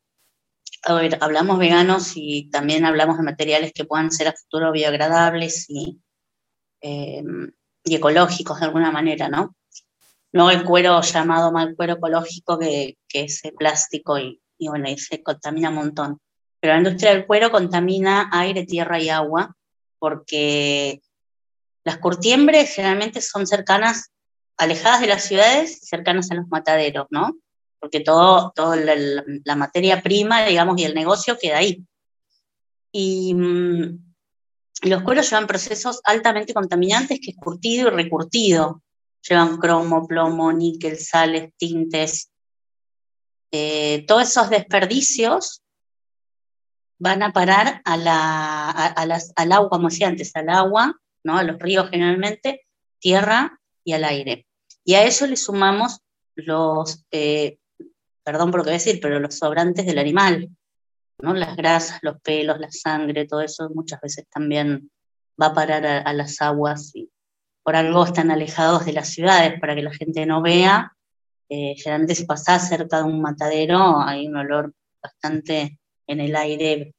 A 0.83 0.93
ver, 0.93 1.17
hablamos 1.19 1.57
veganos 1.57 2.11
y 2.15 2.49
también 2.51 2.85
hablamos 2.85 3.17
de 3.17 3.23
materiales 3.23 3.73
que 3.73 3.85
puedan 3.85 4.11
ser 4.11 4.27
a 4.27 4.33
futuro 4.33 4.71
biodegradables 4.71 5.65
y, 5.69 5.99
em, 6.81 7.51
y 7.83 7.95
ecológicos 7.95 8.59
de 8.59 8.65
alguna 8.65 8.91
manera, 8.91 9.29
¿no? 9.29 9.55
No 10.31 10.49
el 10.49 10.63
cuero 10.63 11.01
llamado 11.01 11.51
mal 11.51 11.75
cuero 11.75 11.93
ecológico 11.93 12.57
que, 12.57 12.97
que 13.07 13.23
es 13.23 13.41
plástico 13.57 14.17
y, 14.17 14.41
y 14.57 14.67
bueno, 14.67 14.89
y 14.89 14.97
se 14.97 15.21
contamina 15.21 15.69
un 15.69 15.75
montón. 15.75 16.19
Pero 16.59 16.73
la 16.73 16.79
industria 16.79 17.13
del 17.13 17.27
cuero 17.27 17.51
contamina 17.51 18.29
aire, 18.31 18.65
tierra 18.65 18.99
y 18.99 19.09
agua, 19.09 19.55
porque 19.99 21.01
las 21.83 21.97
curtiembres 21.97 22.73
generalmente 22.73 23.21
son 23.21 23.45
cercanas, 23.45 24.11
alejadas 24.57 25.01
de 25.01 25.07
las 25.07 25.23
ciudades, 25.23 25.79
cercanas 25.81 26.31
a 26.31 26.35
los 26.35 26.47
mataderos, 26.47 27.07
¿no? 27.09 27.35
Porque 27.79 27.99
todo, 27.99 28.53
todo 28.55 28.75
la, 28.75 29.55
materia 29.55 30.01
prima, 30.01 30.45
digamos, 30.45 30.79
y 30.79 30.85
el 30.85 30.93
negocio 30.93 31.37
queda 31.37 31.57
ahí. 31.57 31.83
Y, 32.93 33.33
mm, 33.33 34.12
los 34.89 35.03
cueros 35.03 35.29
llevan 35.29 35.47
procesos 35.47 36.01
altamente 36.03 36.53
contaminantes, 36.53 37.19
que 37.19 37.31
es 37.31 37.37
curtido 37.37 37.87
y 37.87 37.91
recurtido. 37.91 38.81
Llevan 39.27 39.57
cromo, 39.57 40.05
plomo, 40.05 40.51
níquel, 40.51 40.97
sales, 40.97 41.51
tintes, 41.57 42.33
eh, 43.55 44.03
todos 44.07 44.23
esos 44.23 44.49
desperdicios 44.49 45.61
van 46.97 47.21
a 47.21 47.31
parar 47.31 47.83
al 47.85 48.07
agua, 48.07 49.69
como 49.69 49.89
decía 49.89 50.07
antes, 50.07 50.35
al 50.35 50.49
agua, 50.49 50.99
¿no? 51.23 51.37
a 51.37 51.43
los 51.43 51.59
ríos 51.59 51.91
generalmente, 51.91 52.65
tierra 52.97 53.59
y 53.83 53.93
al 53.93 54.05
aire. 54.05 54.47
Y 54.83 54.95
a 54.95 55.03
eso 55.03 55.27
le 55.27 55.37
sumamos 55.37 55.99
los, 56.33 57.05
eh, 57.11 57.59
perdón 58.23 58.49
por 58.49 58.61
lo 58.61 58.63
que 58.63 58.71
voy 58.71 58.75
a 58.75 58.79
decir, 58.79 58.99
pero 58.99 59.19
los 59.19 59.35
sobrantes 59.35 59.85
del 59.85 59.99
animal, 59.99 60.49
¿no? 61.23 61.33
las 61.33 61.55
grasas, 61.55 61.99
los 62.01 62.21
pelos, 62.21 62.59
la 62.59 62.71
sangre, 62.71 63.25
todo 63.25 63.41
eso 63.41 63.69
muchas 63.73 63.99
veces 64.01 64.25
también 64.29 64.91
va 65.41 65.47
a 65.47 65.53
parar 65.53 65.85
a, 65.85 65.99
a 65.99 66.13
las 66.13 66.41
aguas 66.41 66.91
y 66.95 67.09
por 67.63 67.75
algo 67.75 68.05
están 68.05 68.29
alejados 68.29 68.85
de 68.85 68.93
las 68.93 69.09
ciudades 69.09 69.59
para 69.59 69.73
que 69.73 69.81
la 69.81 69.93
gente 69.93 70.25
no 70.25 70.41
vea 70.41 70.93
eh, 71.55 71.75
generalmente 71.77 72.15
si 72.15 72.25
pasás 72.25 72.67
cerca 72.67 72.97
de 72.97 73.03
un 73.03 73.21
matadero 73.21 73.99
hay 74.01 74.27
un 74.27 74.37
olor 74.37 74.73
bastante 75.01 75.77
en 76.07 76.19
el 76.19 76.35
aire, 76.35 76.95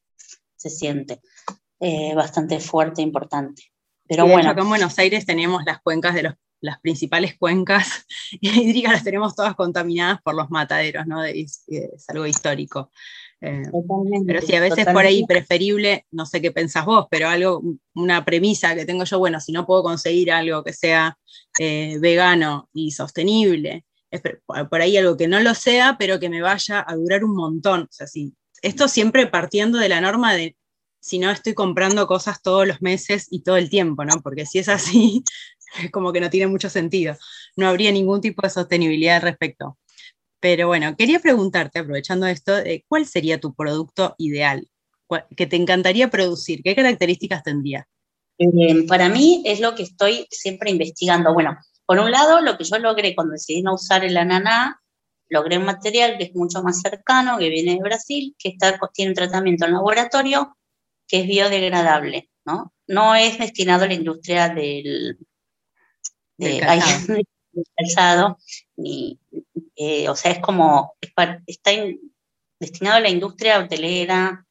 se 0.54 0.70
siente 0.70 1.20
eh, 1.80 2.14
bastante 2.14 2.60
fuerte 2.60 3.00
e 3.00 3.04
importante. 3.04 3.72
Pero 4.06 4.28
bueno. 4.28 4.50
acá 4.50 4.62
en 4.62 4.68
Buenos 4.68 4.96
Aires 4.98 5.26
tenemos 5.26 5.64
las 5.64 5.80
cuencas 5.80 6.14
de 6.14 6.22
los, 6.22 6.34
las 6.60 6.78
principales 6.80 7.36
cuencas 7.36 8.06
hídricas, 8.40 8.92
las 8.92 9.02
tenemos 9.02 9.34
todas 9.34 9.56
contaminadas 9.56 10.22
por 10.22 10.36
los 10.36 10.50
mataderos, 10.50 11.04
¿no? 11.06 11.24
Es, 11.24 11.64
algo 12.06 12.24
histórico. 12.24 12.92
Eh, 13.40 13.62
pero 14.26 14.40
sí, 14.40 14.54
a 14.54 14.60
veces 14.60 14.86
por 14.86 15.04
ahí 15.04 15.24
preferible, 15.26 16.06
no 16.10 16.24
sé 16.24 16.40
qué 16.40 16.50
pensás 16.50 16.86
vos, 16.86 17.06
pero 17.10 17.28
algo, 17.28 17.62
una 17.94 18.24
premisa 18.24 18.74
que 18.74 18.86
tengo 18.86 19.04
yo, 19.04 19.18
bueno, 19.18 19.40
si 19.40 19.52
no 19.52 19.66
puedo 19.66 19.82
conseguir 19.82 20.32
algo 20.32 20.64
que 20.64 20.72
sea 20.72 21.18
vegano 21.58 22.68
y 22.72 22.92
sostenible, 22.92 23.84
por 24.70 24.80
ahí 24.80 24.96
algo 24.96 25.16
que 25.16 25.28
no 25.28 25.40
lo 25.40 25.54
sea, 25.54 25.96
pero 25.98 26.20
que 26.20 26.28
me 26.28 26.40
vaya 26.40 26.84
a 26.86 26.94
durar 26.94 27.24
un 27.24 27.34
montón. 27.34 27.82
O 27.82 27.88
sea, 27.90 28.06
esto 28.62 28.88
siempre 28.88 29.26
partiendo 29.26 29.78
de 29.78 29.88
la 29.88 30.00
norma 30.00 30.34
de 30.34 30.56
si 31.00 31.18
no 31.18 31.30
estoy 31.30 31.52
comprando 31.52 32.06
cosas 32.06 32.40
todos 32.40 32.66
los 32.66 32.80
meses 32.80 33.26
y 33.30 33.42
todo 33.42 33.58
el 33.58 33.68
tiempo, 33.68 34.04
¿no? 34.04 34.22
Porque 34.22 34.46
si 34.46 34.58
es 34.58 34.68
así, 34.68 35.22
es 35.82 35.90
como 35.90 36.12
que 36.12 36.20
no 36.20 36.30
tiene 36.30 36.46
mucho 36.46 36.70
sentido. 36.70 37.16
No 37.56 37.68
habría 37.68 37.92
ningún 37.92 38.20
tipo 38.20 38.42
de 38.42 38.50
sostenibilidad 38.50 39.16
al 39.16 39.22
respecto. 39.22 39.78
Pero 40.44 40.66
bueno, 40.66 40.94
quería 40.94 41.20
preguntarte, 41.20 41.78
aprovechando 41.78 42.26
esto, 42.26 42.58
eh, 42.58 42.84
¿cuál 42.86 43.06
sería 43.06 43.40
tu 43.40 43.54
producto 43.54 44.14
ideal 44.18 44.68
que 45.34 45.46
te 45.46 45.56
encantaría 45.56 46.10
producir? 46.10 46.62
¿Qué 46.62 46.76
características 46.76 47.42
tendría? 47.42 47.88
Eh, 48.36 48.86
para 48.86 49.08
mí 49.08 49.42
es 49.46 49.60
lo 49.60 49.74
que 49.74 49.84
estoy 49.84 50.26
siempre 50.30 50.70
investigando. 50.70 51.32
Bueno, 51.32 51.56
por 51.86 51.98
un 51.98 52.10
lado, 52.10 52.42
lo 52.42 52.58
que 52.58 52.64
yo 52.64 52.78
logré 52.78 53.14
cuando 53.14 53.32
decidí 53.32 53.62
no 53.62 53.72
usar 53.72 54.04
el 54.04 54.18
ananá, 54.18 54.82
logré 55.30 55.56
un 55.56 55.64
material 55.64 56.18
que 56.18 56.24
es 56.24 56.34
mucho 56.34 56.62
más 56.62 56.82
cercano, 56.82 57.38
que 57.38 57.48
viene 57.48 57.76
de 57.76 57.80
Brasil, 57.80 58.36
que 58.38 58.50
está, 58.50 58.78
tiene 58.92 59.12
un 59.12 59.16
tratamiento 59.16 59.64
en 59.64 59.72
laboratorio 59.72 60.58
que 61.08 61.20
es 61.20 61.26
biodegradable, 61.26 62.28
¿no? 62.44 62.74
No 62.86 63.14
es 63.14 63.38
destinado 63.38 63.84
a 63.84 63.88
la 63.88 63.94
industria 63.94 64.50
del, 64.50 65.16
calzado, 67.76 68.36
ni, 68.76 69.18
eh, 69.76 70.08
o 70.08 70.16
sea, 70.16 70.32
es 70.32 70.40
como, 70.40 70.94
está 71.46 71.70
destinado 72.58 72.96
a 72.96 73.00
la 73.00 73.10
industria 73.10 73.60
hotelera 73.60 74.46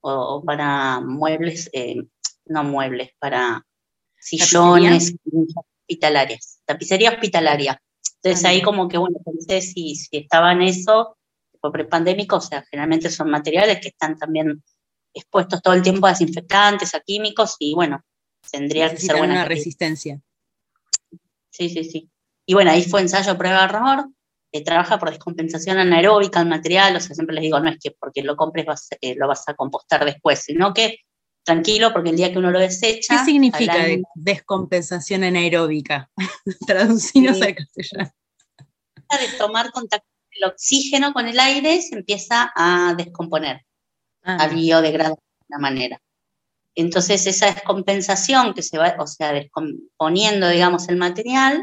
o, 0.00 0.42
para 0.44 1.00
muebles, 1.00 1.70
eh, 1.72 1.96
no 2.46 2.64
muebles, 2.64 3.10
para 3.18 3.64
sillones, 4.18 5.14
hospitalarias, 5.82 6.60
tapicería 6.64 7.10
hospitalaria. 7.10 7.80
Entonces 8.22 8.44
ahí 8.44 8.62
como 8.62 8.88
que, 8.88 8.98
bueno, 8.98 9.18
pensé 9.24 9.60
si, 9.60 9.94
si 9.94 10.18
estaba 10.18 10.52
en 10.52 10.62
eso, 10.62 11.16
por 11.60 11.72
prepandémico, 11.72 12.36
o 12.36 12.40
sea, 12.40 12.64
generalmente 12.70 13.10
son 13.10 13.30
materiales 13.30 13.80
que 13.80 13.88
están 13.88 14.18
también 14.18 14.62
expuestos 15.14 15.62
todo 15.62 15.74
el 15.74 15.82
tiempo 15.82 16.06
a 16.06 16.10
desinfectantes, 16.10 16.94
a 16.94 17.00
químicos, 17.00 17.56
y 17.58 17.74
bueno, 17.74 18.04
tendría 18.50 18.90
que 18.90 18.98
ser 18.98 19.16
buena. 19.16 19.34
una 19.34 19.44
resistencia. 19.44 20.20
Sí, 21.50 21.68
sí, 21.68 21.84
sí. 21.84 22.10
Y 22.48 22.54
bueno, 22.54 22.70
ahí 22.70 22.82
fue 22.82 23.02
ensayo, 23.02 23.36
prueba, 23.36 23.64
error. 23.64 24.08
Eh, 24.52 24.64
trabaja 24.64 24.98
por 24.98 25.10
descompensación 25.10 25.76
anaeróbica 25.76 26.40
el 26.40 26.48
material, 26.48 26.96
o 26.96 27.00
sea, 27.00 27.14
siempre 27.14 27.34
les 27.34 27.42
digo, 27.42 27.60
no 27.60 27.68
es 27.68 27.76
que 27.78 27.90
porque 27.90 28.22
lo 28.22 28.36
compres 28.36 28.88
eh, 29.02 29.14
lo 29.16 29.28
vas 29.28 29.46
a 29.48 29.54
compostar 29.54 30.06
después, 30.06 30.38
sino 30.38 30.72
que 30.72 31.00
tranquilo 31.44 31.92
porque 31.92 32.08
el 32.08 32.16
día 32.16 32.32
que 32.32 32.38
uno 32.38 32.50
lo 32.50 32.58
desecha... 32.58 33.18
¿Qué 33.18 33.24
significa 33.26 33.74
descompensación 34.14 35.24
anaeróbica? 35.24 36.10
Traducinos 36.66 37.42
al 37.42 37.54
castellano. 37.54 38.10
De 38.86 39.36
tomar 39.36 39.70
contacto 39.70 40.08
el 40.30 40.48
oxígeno 40.48 41.12
con 41.12 41.28
el 41.28 41.38
aire 41.38 41.82
se 41.82 41.96
empieza 41.96 42.50
a 42.56 42.94
descomponer, 42.96 43.66
a 44.22 44.44
ah. 44.44 44.48
biodegradar 44.48 45.16
de 45.16 45.46
una 45.50 45.58
manera. 45.58 46.00
Entonces 46.74 47.26
esa 47.26 47.52
descompensación 47.52 48.54
que 48.54 48.62
se 48.62 48.78
va, 48.78 48.96
o 48.98 49.06
sea, 49.06 49.34
descomponiendo, 49.34 50.48
digamos, 50.48 50.88
el 50.88 50.96
material 50.96 51.62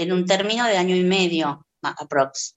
en 0.00 0.12
un 0.12 0.24
término 0.24 0.66
de 0.66 0.76
año 0.76 0.96
y 0.96 1.04
medio, 1.04 1.66
aprox. 1.82 2.56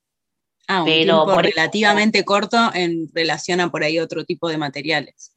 Ah, 0.67 0.79
un 0.79 0.85
pero 0.85 1.25
tiempo 1.25 1.41
relativamente 1.41 2.23
corto 2.23 2.57
en 2.73 3.09
relación 3.13 3.59
a 3.59 3.69
por 3.69 3.83
ahí 3.83 3.99
otro 3.99 4.23
tipo 4.23 4.47
de 4.47 4.57
materiales. 4.57 5.35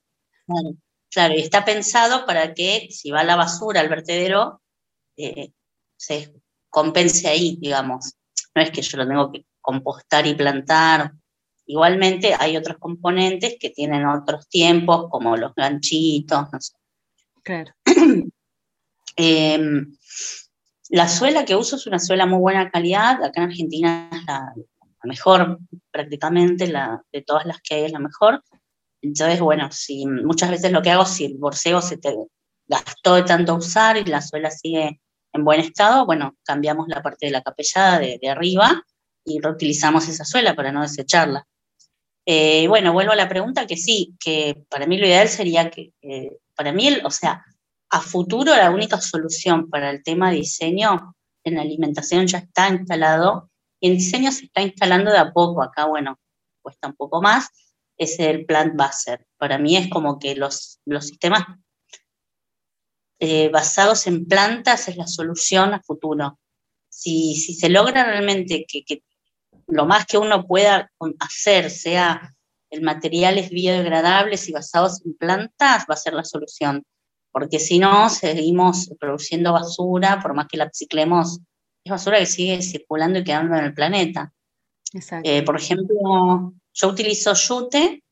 Claro, 1.10 1.34
y 1.34 1.40
está 1.40 1.64
pensado 1.64 2.26
para 2.26 2.54
que 2.54 2.88
si 2.90 3.10
va 3.10 3.24
la 3.24 3.34
basura 3.34 3.80
al 3.80 3.88
vertedero, 3.88 4.62
eh, 5.16 5.50
se 5.96 6.32
compense 6.68 7.28
ahí, 7.28 7.58
digamos. 7.60 8.14
No 8.54 8.62
es 8.62 8.70
que 8.70 8.82
yo 8.82 8.98
lo 8.98 9.08
tengo 9.08 9.32
que 9.32 9.46
compostar 9.60 10.26
y 10.26 10.34
plantar. 10.34 11.12
Igualmente 11.66 12.34
hay 12.38 12.56
otros 12.56 12.76
componentes 12.78 13.56
que 13.58 13.70
tienen 13.70 14.06
otros 14.06 14.48
tiempos, 14.48 15.08
como 15.10 15.36
los 15.36 15.54
ganchitos, 15.56 16.52
no 16.52 16.60
sé. 16.60 16.74
Claro. 17.42 17.72
Em, 19.18 19.96
la 20.90 21.08
suela 21.08 21.44
que 21.44 21.56
uso 21.56 21.76
es 21.76 21.86
una 21.86 21.98
suela 21.98 22.26
muy 22.26 22.38
buena 22.38 22.70
calidad. 22.70 23.22
Acá 23.22 23.42
en 23.42 23.50
Argentina 23.50 24.08
es 24.12 24.24
la, 24.26 24.54
mejor, 25.04 25.58
prácticamente, 25.90 26.66
la, 26.66 27.02
de 27.12 27.22
todas 27.22 27.46
las 27.46 27.60
que 27.60 27.76
hay 27.76 27.84
es 27.84 27.92
la 27.92 27.98
mejor. 27.98 28.42
Entonces, 29.02 29.40
bueno, 29.40 29.70
si, 29.70 30.06
muchas 30.06 30.50
veces 30.50 30.72
lo 30.72 30.82
que 30.82 30.90
hago, 30.90 31.04
si 31.04 31.24
el 31.26 31.38
borseo 31.38 31.80
se 31.80 31.98
te 31.98 32.14
gastó 32.66 33.14
de 33.14 33.22
tanto 33.22 33.54
usar 33.54 33.96
y 33.96 34.04
la 34.04 34.20
suela 34.20 34.50
sigue 34.50 35.00
en 35.32 35.44
buen 35.44 35.60
estado, 35.60 36.06
bueno, 36.06 36.36
cambiamos 36.44 36.88
la 36.88 37.02
parte 37.02 37.26
de 37.26 37.32
la 37.32 37.42
capellada 37.42 37.98
de, 37.98 38.28
arriba 38.28 38.82
y 39.24 39.40
reutilizamos 39.40 40.08
esa 40.08 40.24
suela 40.24 40.54
para 40.54 40.72
no 40.72 40.82
desecharla. 40.82 41.46
Eh, 42.24 42.66
bueno, 42.66 42.92
vuelvo 42.92 43.12
a 43.12 43.16
la 43.16 43.28
pregunta 43.28 43.66
que 43.66 43.76
sí, 43.76 44.16
que 44.18 44.64
para 44.68 44.86
mí 44.86 44.98
lo 44.98 45.06
ideal 45.06 45.28
sería 45.28 45.70
que, 45.70 45.92
eh, 46.02 46.38
para 46.56 46.72
mí, 46.72 46.88
o 47.04 47.10
sea, 47.10 47.44
a 47.90 48.00
futuro 48.00 48.54
la 48.54 48.70
única 48.70 49.00
solución 49.00 49.70
para 49.70 49.90
el 49.90 50.02
tema 50.02 50.30
diseño 50.30 51.14
en 51.44 51.58
alimentación 51.58 52.26
ya 52.26 52.38
está 52.38 52.68
instalado 52.68 53.50
y 53.80 53.88
en 53.88 53.96
diseño 53.96 54.32
se 54.32 54.46
está 54.46 54.62
instalando 54.62 55.12
de 55.12 55.18
a 55.18 55.32
poco. 55.32 55.62
Acá, 55.62 55.86
bueno, 55.86 56.18
cuesta 56.62 56.88
un 56.88 56.94
poco 56.96 57.22
más, 57.22 57.48
es 57.96 58.18
el 58.18 58.44
plant 58.44 58.74
baser. 58.74 59.26
Para 59.36 59.58
mí 59.58 59.76
es 59.76 59.88
como 59.88 60.18
que 60.18 60.34
los, 60.34 60.80
los 60.84 61.06
sistemas 61.06 61.44
eh, 63.18 63.48
basados 63.48 64.06
en 64.06 64.26
plantas 64.26 64.88
es 64.88 64.96
la 64.96 65.06
solución 65.06 65.72
a 65.72 65.82
futuro. 65.82 66.38
Si, 66.88 67.36
si 67.36 67.54
se 67.54 67.68
logra 67.68 68.04
realmente 68.04 68.66
que, 68.66 69.02
lo 69.68 69.86
más 69.86 70.06
que 70.06 70.18
uno 70.18 70.46
pueda 70.46 70.90
hacer 71.20 71.70
sea 71.70 72.34
el 72.70 72.82
materiales 72.82 73.50
biodegradables 73.50 74.48
y 74.48 74.52
basados 74.52 75.04
en 75.04 75.16
plantas, 75.16 75.84
va 75.88 75.94
a 75.94 75.96
ser 75.96 76.14
la 76.14 76.24
solución 76.24 76.84
porque 77.36 77.58
si 77.58 77.78
no, 77.78 78.08
seguimos 78.08 78.88
produciendo 78.98 79.52
basura, 79.52 80.20
por 80.22 80.32
más 80.32 80.46
que 80.48 80.56
la 80.56 80.70
ciclemos, 80.72 81.38
es 81.84 81.90
basura 81.90 82.18
que 82.18 82.24
sigue 82.24 82.62
circulando 82.62 83.18
y 83.18 83.24
quedando 83.24 83.56
en 83.56 83.64
el 83.66 83.74
planeta. 83.74 84.32
Eh, 85.22 85.42
por 85.42 85.56
ejemplo, 85.56 86.54
yo 86.72 86.88
utilizo 86.88 87.34
yute, 87.34 88.02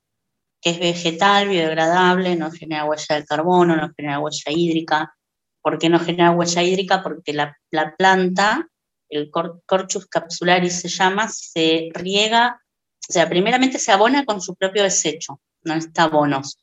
que 0.61 0.69
es 0.69 0.79
vegetal, 0.79 1.49
biodegradable, 1.49 2.37
no 2.37 2.51
genera 2.51 2.85
huella 2.85 3.17
de 3.17 3.25
carbono, 3.25 3.75
no 3.77 3.91
genera 3.97 4.19
huella 4.19 4.53
hídrica. 4.53 5.17
¿Por 5.63 5.79
qué 5.79 5.89
no 5.89 6.01
genera 6.01 6.33
huella 6.33 6.63
hídrica? 6.63 7.03
Porque 7.03 7.33
la, 7.33 7.57
planta, 7.97 8.69
el 9.09 9.31
Corchus 9.31 10.07
capsularis 10.07 10.83
se 10.83 10.89
llama, 10.89 11.31
se 11.31 11.89
riega, 11.95 12.61
o 13.09 13.11
sea, 13.11 13.27
primeramente 13.27 13.79
se 13.79 13.91
abona 13.91 14.27
con 14.27 14.43
su 14.43 14.55
propio 14.55 14.83
desecho, 14.83 15.41
no 15.63 15.73
está 15.73 16.03
abonos 16.03 16.59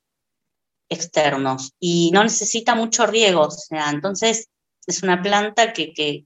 externos 0.92 1.74
y 1.80 2.12
no 2.12 2.24
necesita 2.24 2.76
mucho 2.76 3.08
riego, 3.08 3.48
o 3.48 3.76
entonces 3.92 4.50
es 4.86 5.04
una 5.04 5.22
planta 5.22 5.74
que, 5.74 5.94
que, 5.94 6.26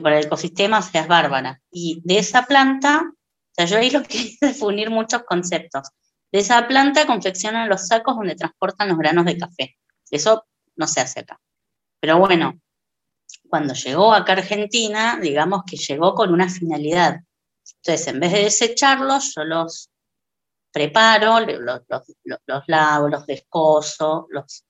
para 0.00 0.18
el 0.18 0.26
ecosistema 0.26 0.82
sea, 0.82 1.02
es 1.02 1.08
bárbara. 1.08 1.60
Y 1.70 2.02
de 2.04 2.18
esa 2.18 2.46
planta, 2.46 3.10
o 3.56 3.64
yo 3.64 3.78
ahí 3.78 3.90
lo 3.90 4.02
que 4.02 4.18
hice 4.18 4.50
es 4.50 4.60
unir 4.60 4.90
muchos 4.90 5.22
conceptos. 5.24 5.88
De 6.30 6.40
esa 6.40 6.66
planta 6.68 7.06
confeccionan 7.06 7.68
los 7.68 7.86
sacos 7.86 8.16
donde 8.16 8.34
transportan 8.34 8.88
los 8.88 8.98
granos 8.98 9.24
de 9.24 9.38
café. 9.38 9.76
Eso 10.10 10.44
no 10.76 10.86
se 10.86 11.00
hace 11.00 11.20
acá. 11.20 11.40
Pero 12.00 12.18
bueno, 12.18 12.60
cuando 13.48 13.72
llegó 13.72 14.12
acá 14.12 14.32
a 14.32 14.36
Argentina, 14.36 15.18
digamos 15.22 15.62
que 15.64 15.76
llegó 15.76 16.14
con 16.14 16.32
una 16.32 16.48
finalidad. 16.48 17.20
Entonces, 17.76 18.08
en 18.08 18.20
vez 18.20 18.32
de 18.32 18.44
desecharlos, 18.44 19.32
yo 19.34 19.44
los 19.44 19.90
preparo, 20.74 21.38
los, 21.40 21.82
los, 22.46 22.64
lavo, 22.66 23.08
los 23.08 23.26
descoso, 23.26 24.26
los, 24.28 24.64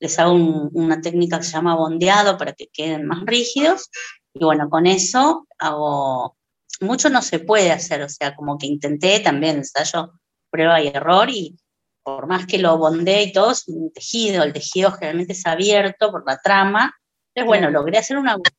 les 0.00 0.18
hago 0.18 0.32
una 0.32 1.00
técnica 1.00 1.38
que 1.38 1.44
se 1.44 1.52
llama 1.52 1.76
bondeado 1.76 2.36
para 2.36 2.52
que 2.52 2.66
queden 2.66 3.06
más 3.06 3.24
rígidos. 3.24 3.90
Y 4.34 4.44
bueno, 4.44 4.68
con 4.68 4.86
eso 4.86 5.46
hago, 5.58 6.36
mucho 6.80 7.10
no 7.10 7.22
se 7.22 7.38
puede 7.38 7.70
hacer, 7.70 8.02
o 8.02 8.08
sea, 8.08 8.34
como 8.34 8.58
que 8.58 8.66
intenté 8.66 9.20
también 9.20 9.58
ensayo, 9.58 10.12
prueba 10.50 10.82
y 10.82 10.88
error, 10.88 11.30
y 11.30 11.56
por 12.02 12.26
más 12.26 12.46
que 12.46 12.58
lo 12.58 12.76
bondee 12.76 13.24
y 13.24 13.32
todo, 13.32 13.52
es 13.52 13.68
un 13.68 13.92
tejido, 13.92 14.42
el 14.42 14.52
tejido 14.52 14.90
generalmente 14.90 15.34
es 15.34 15.46
abierto 15.46 16.10
por 16.10 16.26
la 16.26 16.38
trama. 16.38 16.92
Entonces, 17.28 17.46
bueno, 17.46 17.70
logré 17.70 17.98
hacer 17.98 18.16
una 18.16 18.34
bota, 18.34 18.50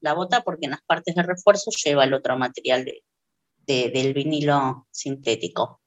la 0.00 0.12
bota 0.12 0.42
porque 0.42 0.66
en 0.66 0.72
las 0.72 0.82
partes 0.82 1.14
de 1.14 1.22
refuerzo 1.22 1.70
lleva 1.70 2.04
el 2.04 2.12
otro 2.12 2.36
material 2.36 2.84
de, 2.84 3.02
del 3.66 4.14
vinilo 4.14 4.88
sintético. 4.90 5.77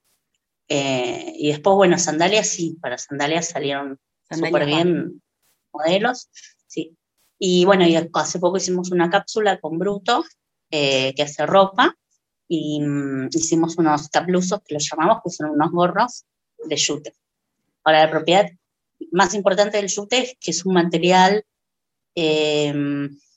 Eh, 0.73 1.33
y 1.35 1.49
después, 1.49 1.75
bueno, 1.75 1.99
sandalias 1.99 2.47
sí, 2.47 2.77
para 2.81 2.97
sandalias 2.97 3.49
salieron 3.49 3.99
súper 4.29 4.65
bien 4.65 5.21
modelos, 5.73 6.29
sí. 6.65 6.95
Y 7.37 7.65
bueno, 7.65 7.85
y 7.85 7.97
hace 7.97 8.39
poco 8.39 8.55
hicimos 8.55 8.89
una 8.89 9.09
cápsula 9.09 9.59
con 9.59 9.77
Bruto, 9.77 10.23
eh, 10.69 11.13
que 11.13 11.23
hace 11.23 11.45
ropa, 11.45 11.93
y 12.47 12.79
mm, 12.79 13.27
hicimos 13.33 13.77
unos 13.79 14.07
caplusos, 14.07 14.61
que 14.65 14.75
los 14.75 14.89
llamamos, 14.89 15.17
que 15.21 15.29
son 15.29 15.49
unos 15.49 15.71
gorros 15.71 16.23
de 16.63 16.81
jute. 16.81 17.15
Ahora, 17.83 18.05
la 18.05 18.09
propiedad 18.09 18.49
más 19.11 19.33
importante 19.33 19.75
del 19.75 19.93
jute 19.93 20.19
es 20.19 20.37
que 20.39 20.51
es 20.51 20.65
un 20.65 20.75
material 20.75 21.43
eh, 22.15 22.73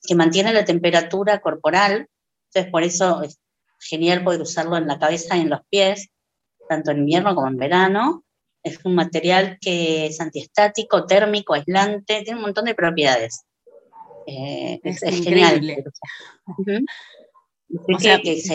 que 0.05 0.15
mantiene 0.15 0.53
la 0.53 0.65
temperatura 0.65 1.41
corporal, 1.41 2.09
entonces 2.47 2.71
por 2.71 2.85
eso 2.85 3.23
es 3.23 3.41
genial 3.81 4.23
poder 4.23 4.41
usarlo 4.41 4.77
en 4.77 4.87
la 4.87 5.01
cabeza 5.01 5.37
y 5.37 5.41
en 5.41 5.51
los 5.51 5.63
pies, 5.69 6.11
tanto 6.69 6.91
en 6.91 6.99
invierno 6.99 7.35
como 7.35 7.49
en 7.49 7.57
verano. 7.57 8.25
Es 8.63 8.79
un 8.85 8.95
material 8.95 9.59
que 9.61 10.07
es 10.07 10.21
antiestático, 10.21 11.07
térmico, 11.07 11.55
aislante, 11.55 12.23
tiene 12.23 12.39
un 12.39 12.43
montón 12.43 12.65
de 12.65 12.75
propiedades. 12.75 13.45
Eh, 14.27 14.81
es, 14.83 15.01
genial. 15.01 15.61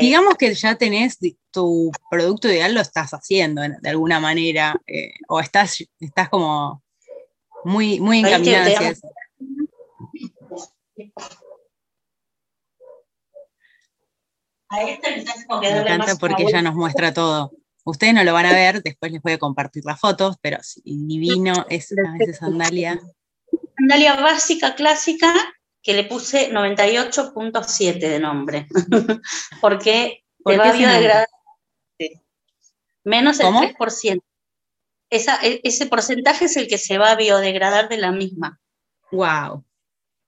digamos 0.02 0.36
que 0.36 0.54
ya 0.56 0.76
tenés 0.76 1.20
tu 1.52 1.92
producto 2.10 2.48
ideal, 2.48 2.74
lo 2.74 2.82
estás 2.82 3.12
haciendo 3.12 3.62
de 3.62 3.90
alguna 3.90 4.20
manera, 4.20 4.76
eh, 4.88 5.12
o 5.28 5.40
estás, 5.40 5.84
estás 6.00 6.30
como 6.30 6.84
muy, 7.64 8.00
muy 8.00 8.20
encaminada 8.20 8.66
hacia 8.66 8.90
eso. 8.90 9.08
Me 15.62 15.80
encanta 15.82 16.16
porque 16.20 16.44
ella 16.44 16.62
nos 16.62 16.76
muestra 16.76 17.14
todo. 17.14 17.52
Ustedes 17.90 18.14
no 18.14 18.24
lo 18.24 18.34
van 18.34 18.46
a 18.46 18.54
ver, 18.54 18.82
después 18.84 19.12
les 19.12 19.22
voy 19.22 19.34
a 19.34 19.40
compartir 19.40 19.84
las 19.86 20.00
fotos, 20.00 20.38
pero 20.42 20.58
divino 20.84 21.66
es 21.70 21.92
a 21.92 22.18
veces 22.18 22.38
sandalia. 22.38 23.00
Sandalia 23.78 24.16
básica, 24.16 24.76
clásica, 24.76 25.34
que 25.82 25.94
le 25.94 26.04
puse 26.04 26.52
98.7 26.52 28.00
de 28.00 28.20
nombre, 28.20 28.68
porque 29.62 30.24
¿Por 30.44 30.60
va 30.60 30.70
a 30.70 30.74
biodegradar 30.74 31.28
menos 33.04 33.40
el 33.40 33.48
3%. 33.48 34.22
E, 35.12 35.62
ese 35.64 35.86
porcentaje 35.88 36.46
es 36.46 36.58
el 36.58 36.68
que 36.68 36.78
se 36.78 36.98
va 36.98 37.12
a 37.12 37.16
biodegradar 37.16 37.90
de 37.90 37.98
la 37.98 38.12
misma. 38.12 38.60
Wow. 39.12 39.66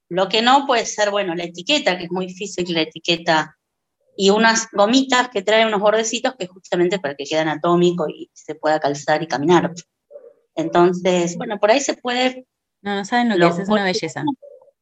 Lo 0.10 0.28
que 0.28 0.42
no 0.42 0.66
puede 0.66 0.86
ser, 0.86 1.12
bueno, 1.12 1.36
la 1.36 1.44
etiqueta, 1.44 1.98
que 1.98 2.06
es 2.06 2.12
muy 2.12 2.26
difícil 2.28 2.74
la 2.74 2.82
etiqueta 2.82 3.58
y 4.16 4.30
unas 4.30 4.68
gomitas 4.72 5.30
que 5.30 5.42
traen 5.42 5.68
unos 5.68 5.80
bordecitos 5.80 6.36
que 6.38 6.48
justamente 6.48 7.00
para 7.00 7.16
que 7.16 7.26
quede 7.26 7.40
anatómico 7.40 8.08
y 8.10 8.30
se 8.34 8.56
pueda 8.56 8.80
calzar 8.80 9.24
y 9.24 9.28
caminar. 9.28 9.74
Entonces, 10.56 11.38
bueno, 11.38 11.60
por 11.60 11.72
ahí 11.72 11.80
se 11.80 11.96
puede... 11.96 12.46
No, 12.82 12.96
no 12.96 13.06
saben 13.06 13.30
lo, 13.30 13.36
que 13.38 13.54
es, 13.54 13.60
es 13.60 13.70
una 13.70 13.84
belleza. 13.84 14.24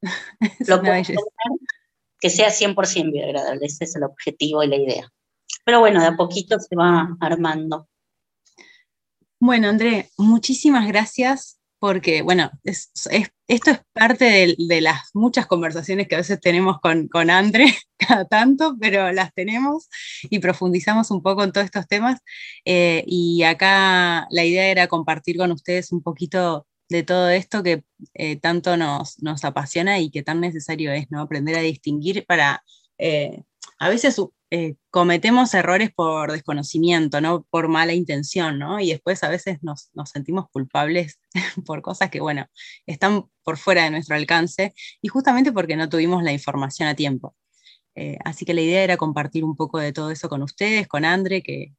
es 0.59 0.67
lo 0.67 0.79
una 0.79 0.91
belleza. 0.91 1.21
Que 2.19 2.29
sea 2.29 2.49
100% 2.49 3.11
biodegradable, 3.11 3.65
ese 3.65 3.85
es 3.85 3.95
el 3.95 4.03
objetivo 4.03 4.63
y 4.63 4.67
la 4.67 4.75
idea. 4.75 5.11
Pero 5.63 5.79
bueno, 5.79 6.01
de 6.01 6.07
a 6.07 6.15
poquito 6.15 6.59
se 6.59 6.75
va 6.75 7.15
armando. 7.21 7.87
Bueno, 9.39 9.69
André, 9.69 10.09
muchísimas 10.17 10.87
gracias 10.87 11.58
porque, 11.79 12.21
bueno, 12.21 12.51
esto 12.63 13.71
es 13.71 13.81
parte 13.93 14.55
de, 14.57 14.81
las 14.81 15.09
muchas 15.13 15.47
conversaciones 15.47 16.07
que 16.07 16.15
a 16.15 16.19
veces 16.19 16.39
tenemos 16.41 16.77
con, 16.81 17.29
André, 17.29 17.73
cada 17.97 18.25
tanto, 18.25 18.75
pero 18.79 19.11
las 19.11 19.33
tenemos 19.33 19.89
y 20.23 20.39
profundizamos 20.39 21.09
un 21.11 21.23
poco 21.23 21.43
en 21.43 21.51
todos 21.51 21.65
estos 21.65 21.87
temas. 21.87 22.19
Eh, 22.65 23.03
y 23.07 23.43
acá 23.43 24.27
la 24.31 24.45
idea 24.45 24.67
era 24.67 24.87
compartir 24.87 25.37
con 25.37 25.51
ustedes 25.51 25.91
un 25.91 26.03
poquito 26.03 26.67
de 26.89 27.03
todo 27.03 27.29
esto 27.29 27.63
que 27.63 27.83
eh, 28.13 28.37
tanto 28.37 28.75
nos, 28.77 29.21
nos, 29.21 29.45
apasiona 29.45 29.99
y 29.99 30.09
que 30.11 30.23
tan 30.23 30.41
necesario 30.41 30.91
es, 30.91 31.09
¿no? 31.09 31.21
Aprender 31.21 31.55
a 31.57 31.61
distinguir 31.61 32.25
para... 32.25 32.63
Eh, 32.97 33.43
a 33.79 33.89
veces 33.89 34.19
eh, 34.51 34.75
cometemos 34.89 35.53
errores 35.53 35.91
por 35.93 36.31
desconocimiento, 36.31 37.21
no 37.21 37.45
por 37.51 37.67
mala 37.67 37.93
intención, 37.93 38.57
¿no? 38.57 38.79
Y 38.79 38.89
después 38.89 39.23
a 39.23 39.29
veces 39.29 39.59
nos, 39.61 39.91
sentimos 40.05 40.45
culpables 40.51 41.19
por 41.65 41.81
cosas 41.81 42.09
que, 42.09 42.19
bueno, 42.19 42.47
están 42.87 43.25
por 43.43 43.57
fuera 43.57 43.83
de 43.83 43.91
nuestro 43.91 44.15
alcance 44.15 44.73
y 45.01 45.07
justamente 45.07 45.51
porque 45.51 45.75
no 45.75 45.89
tuvimos 45.89 46.23
la 46.23 46.31
información 46.31 46.87
a 46.87 46.95
tiempo. 46.95 47.35
Eh, 47.95 48.17
así 48.25 48.45
que 48.45 48.53
la 48.53 48.61
idea 48.61 48.83
era 48.83 48.97
compartir 48.97 49.43
un 49.43 49.55
poco 49.55 49.79
de 49.79 49.93
todo 49.93 50.11
eso 50.11 50.29
con 50.29 50.41
ustedes, 50.43 50.87
con 50.87 51.05
Andre, 51.05 51.43
que, 51.43 51.73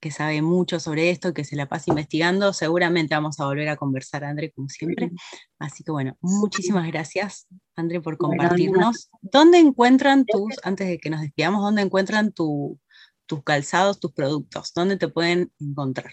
que 0.00 0.10
sabe 0.10 0.42
mucho 0.42 0.80
sobre 0.80 1.10
esto, 1.10 1.34
que 1.34 1.44
se 1.44 1.56
la 1.56 1.68
pasa 1.68 1.86
investigando. 1.88 2.52
Seguramente 2.52 3.14
vamos 3.14 3.40
a 3.40 3.46
volver 3.46 3.68
a 3.68 3.76
conversar, 3.76 4.24
André, 4.24 4.52
como 4.52 4.68
siempre. 4.68 5.10
Así 5.58 5.82
que 5.84 5.90
bueno, 5.90 6.16
muchísimas 6.20 6.86
gracias, 6.86 7.46
André, 7.76 8.00
por 8.00 8.16
compartirnos. 8.16 9.10
¿Dónde 9.20 9.58
encuentran 9.58 10.24
tus, 10.24 10.56
antes 10.62 10.86
de 10.88 10.98
que 10.98 11.10
nos 11.10 11.20
despidamos, 11.20 11.62
dónde 11.62 11.82
encuentran 11.82 12.32
tus 12.32 12.78
calzados, 13.44 14.00
tus 14.00 14.12
productos? 14.12 14.72
¿Dónde 14.74 14.96
te 14.96 15.08
pueden 15.08 15.52
encontrar? 15.60 16.10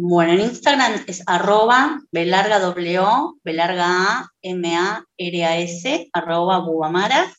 Bueno, 0.00 0.32
en 0.34 0.40
Instagram 0.40 0.92
es 1.08 1.24
arroba 1.26 2.00
belarga 2.12 2.60
w, 2.60 3.00
belarga 3.42 3.86
a, 3.86 4.30
m 4.42 4.76
a 4.76 5.04
r 5.16 5.44
a 5.44 5.58
s, 5.58 6.08
arroba 6.12 6.60
bubamaras 6.60 7.37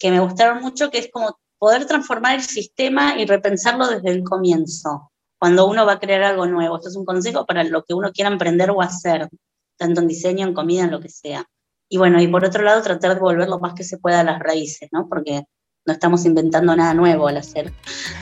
que 0.00 0.10
me 0.10 0.18
gustaron 0.18 0.60
mucho, 0.60 0.90
que 0.90 0.98
es 0.98 1.10
como 1.12 1.38
poder 1.58 1.86
transformar 1.86 2.34
el 2.34 2.42
sistema 2.42 3.16
y 3.20 3.24
repensarlo 3.24 3.86
desde 3.86 4.10
el 4.10 4.24
comienzo, 4.24 5.12
cuando 5.38 5.68
uno 5.68 5.86
va 5.86 5.92
a 5.92 6.00
crear 6.00 6.24
algo 6.24 6.44
nuevo. 6.46 6.74
Esto 6.74 6.88
es 6.88 6.96
un 6.96 7.04
consejo 7.04 7.46
para 7.46 7.62
lo 7.62 7.84
que 7.84 7.94
uno 7.94 8.10
quiera 8.10 8.32
emprender 8.32 8.72
o 8.72 8.82
hacer 8.82 9.28
tanto 9.80 10.02
en 10.02 10.08
diseño, 10.08 10.46
en 10.46 10.52
comida, 10.52 10.84
en 10.84 10.90
lo 10.90 11.00
que 11.00 11.08
sea. 11.08 11.46
Y 11.88 11.96
bueno, 11.96 12.20
y 12.20 12.28
por 12.28 12.44
otro 12.44 12.62
lado, 12.62 12.82
tratar 12.82 13.14
de 13.14 13.20
volver 13.20 13.48
lo 13.48 13.58
más 13.58 13.74
que 13.74 13.82
se 13.82 13.98
pueda 13.98 14.20
a 14.20 14.24
las 14.24 14.38
raíces, 14.38 14.90
¿no? 14.92 15.08
Porque 15.08 15.42
no 15.86 15.92
estamos 15.94 16.26
inventando 16.26 16.76
nada 16.76 16.92
nuevo 16.92 17.26
al 17.26 17.38
hacer 17.38 17.72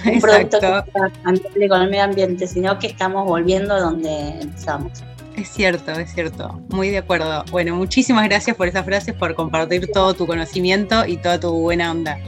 un 0.07 0.21
producto 0.21 0.61
que 0.61 1.69
con 1.69 1.83
el 1.83 1.91
medio 1.91 2.05
ambiente, 2.05 2.47
sino 2.47 2.79
que 2.79 2.87
estamos 2.87 3.27
volviendo 3.27 3.75
a 3.75 3.81
donde 3.81 4.41
empezamos. 4.41 5.03
Es 5.37 5.49
cierto, 5.49 5.91
es 5.93 6.13
cierto, 6.15 6.61
muy 6.69 6.91
de 6.91 6.99
acuerdo. 6.99 7.45
Bueno, 7.51 7.75
muchísimas 7.75 8.29
gracias 8.29 8.57
por 8.57 8.69
esas 8.69 8.85
frases, 8.85 9.15
por 9.15 9.35
compartir 9.35 9.91
todo 9.93 10.15
tu 10.15 10.27
conocimiento 10.27 11.05
y 11.05 11.17
toda 11.17 11.41
tu 11.41 11.53
buena 11.53 11.91
onda. 11.91 12.19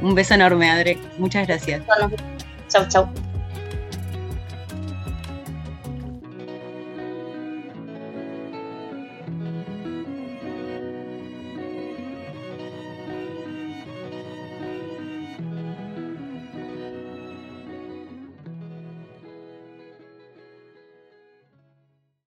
Un 0.00 0.14
beso 0.14 0.34
enorme, 0.34 0.70
Adre. 0.70 0.98
Muchas 1.18 1.46
gracias. 1.46 1.82
Chau, 2.68 2.88
chau. 2.88 3.25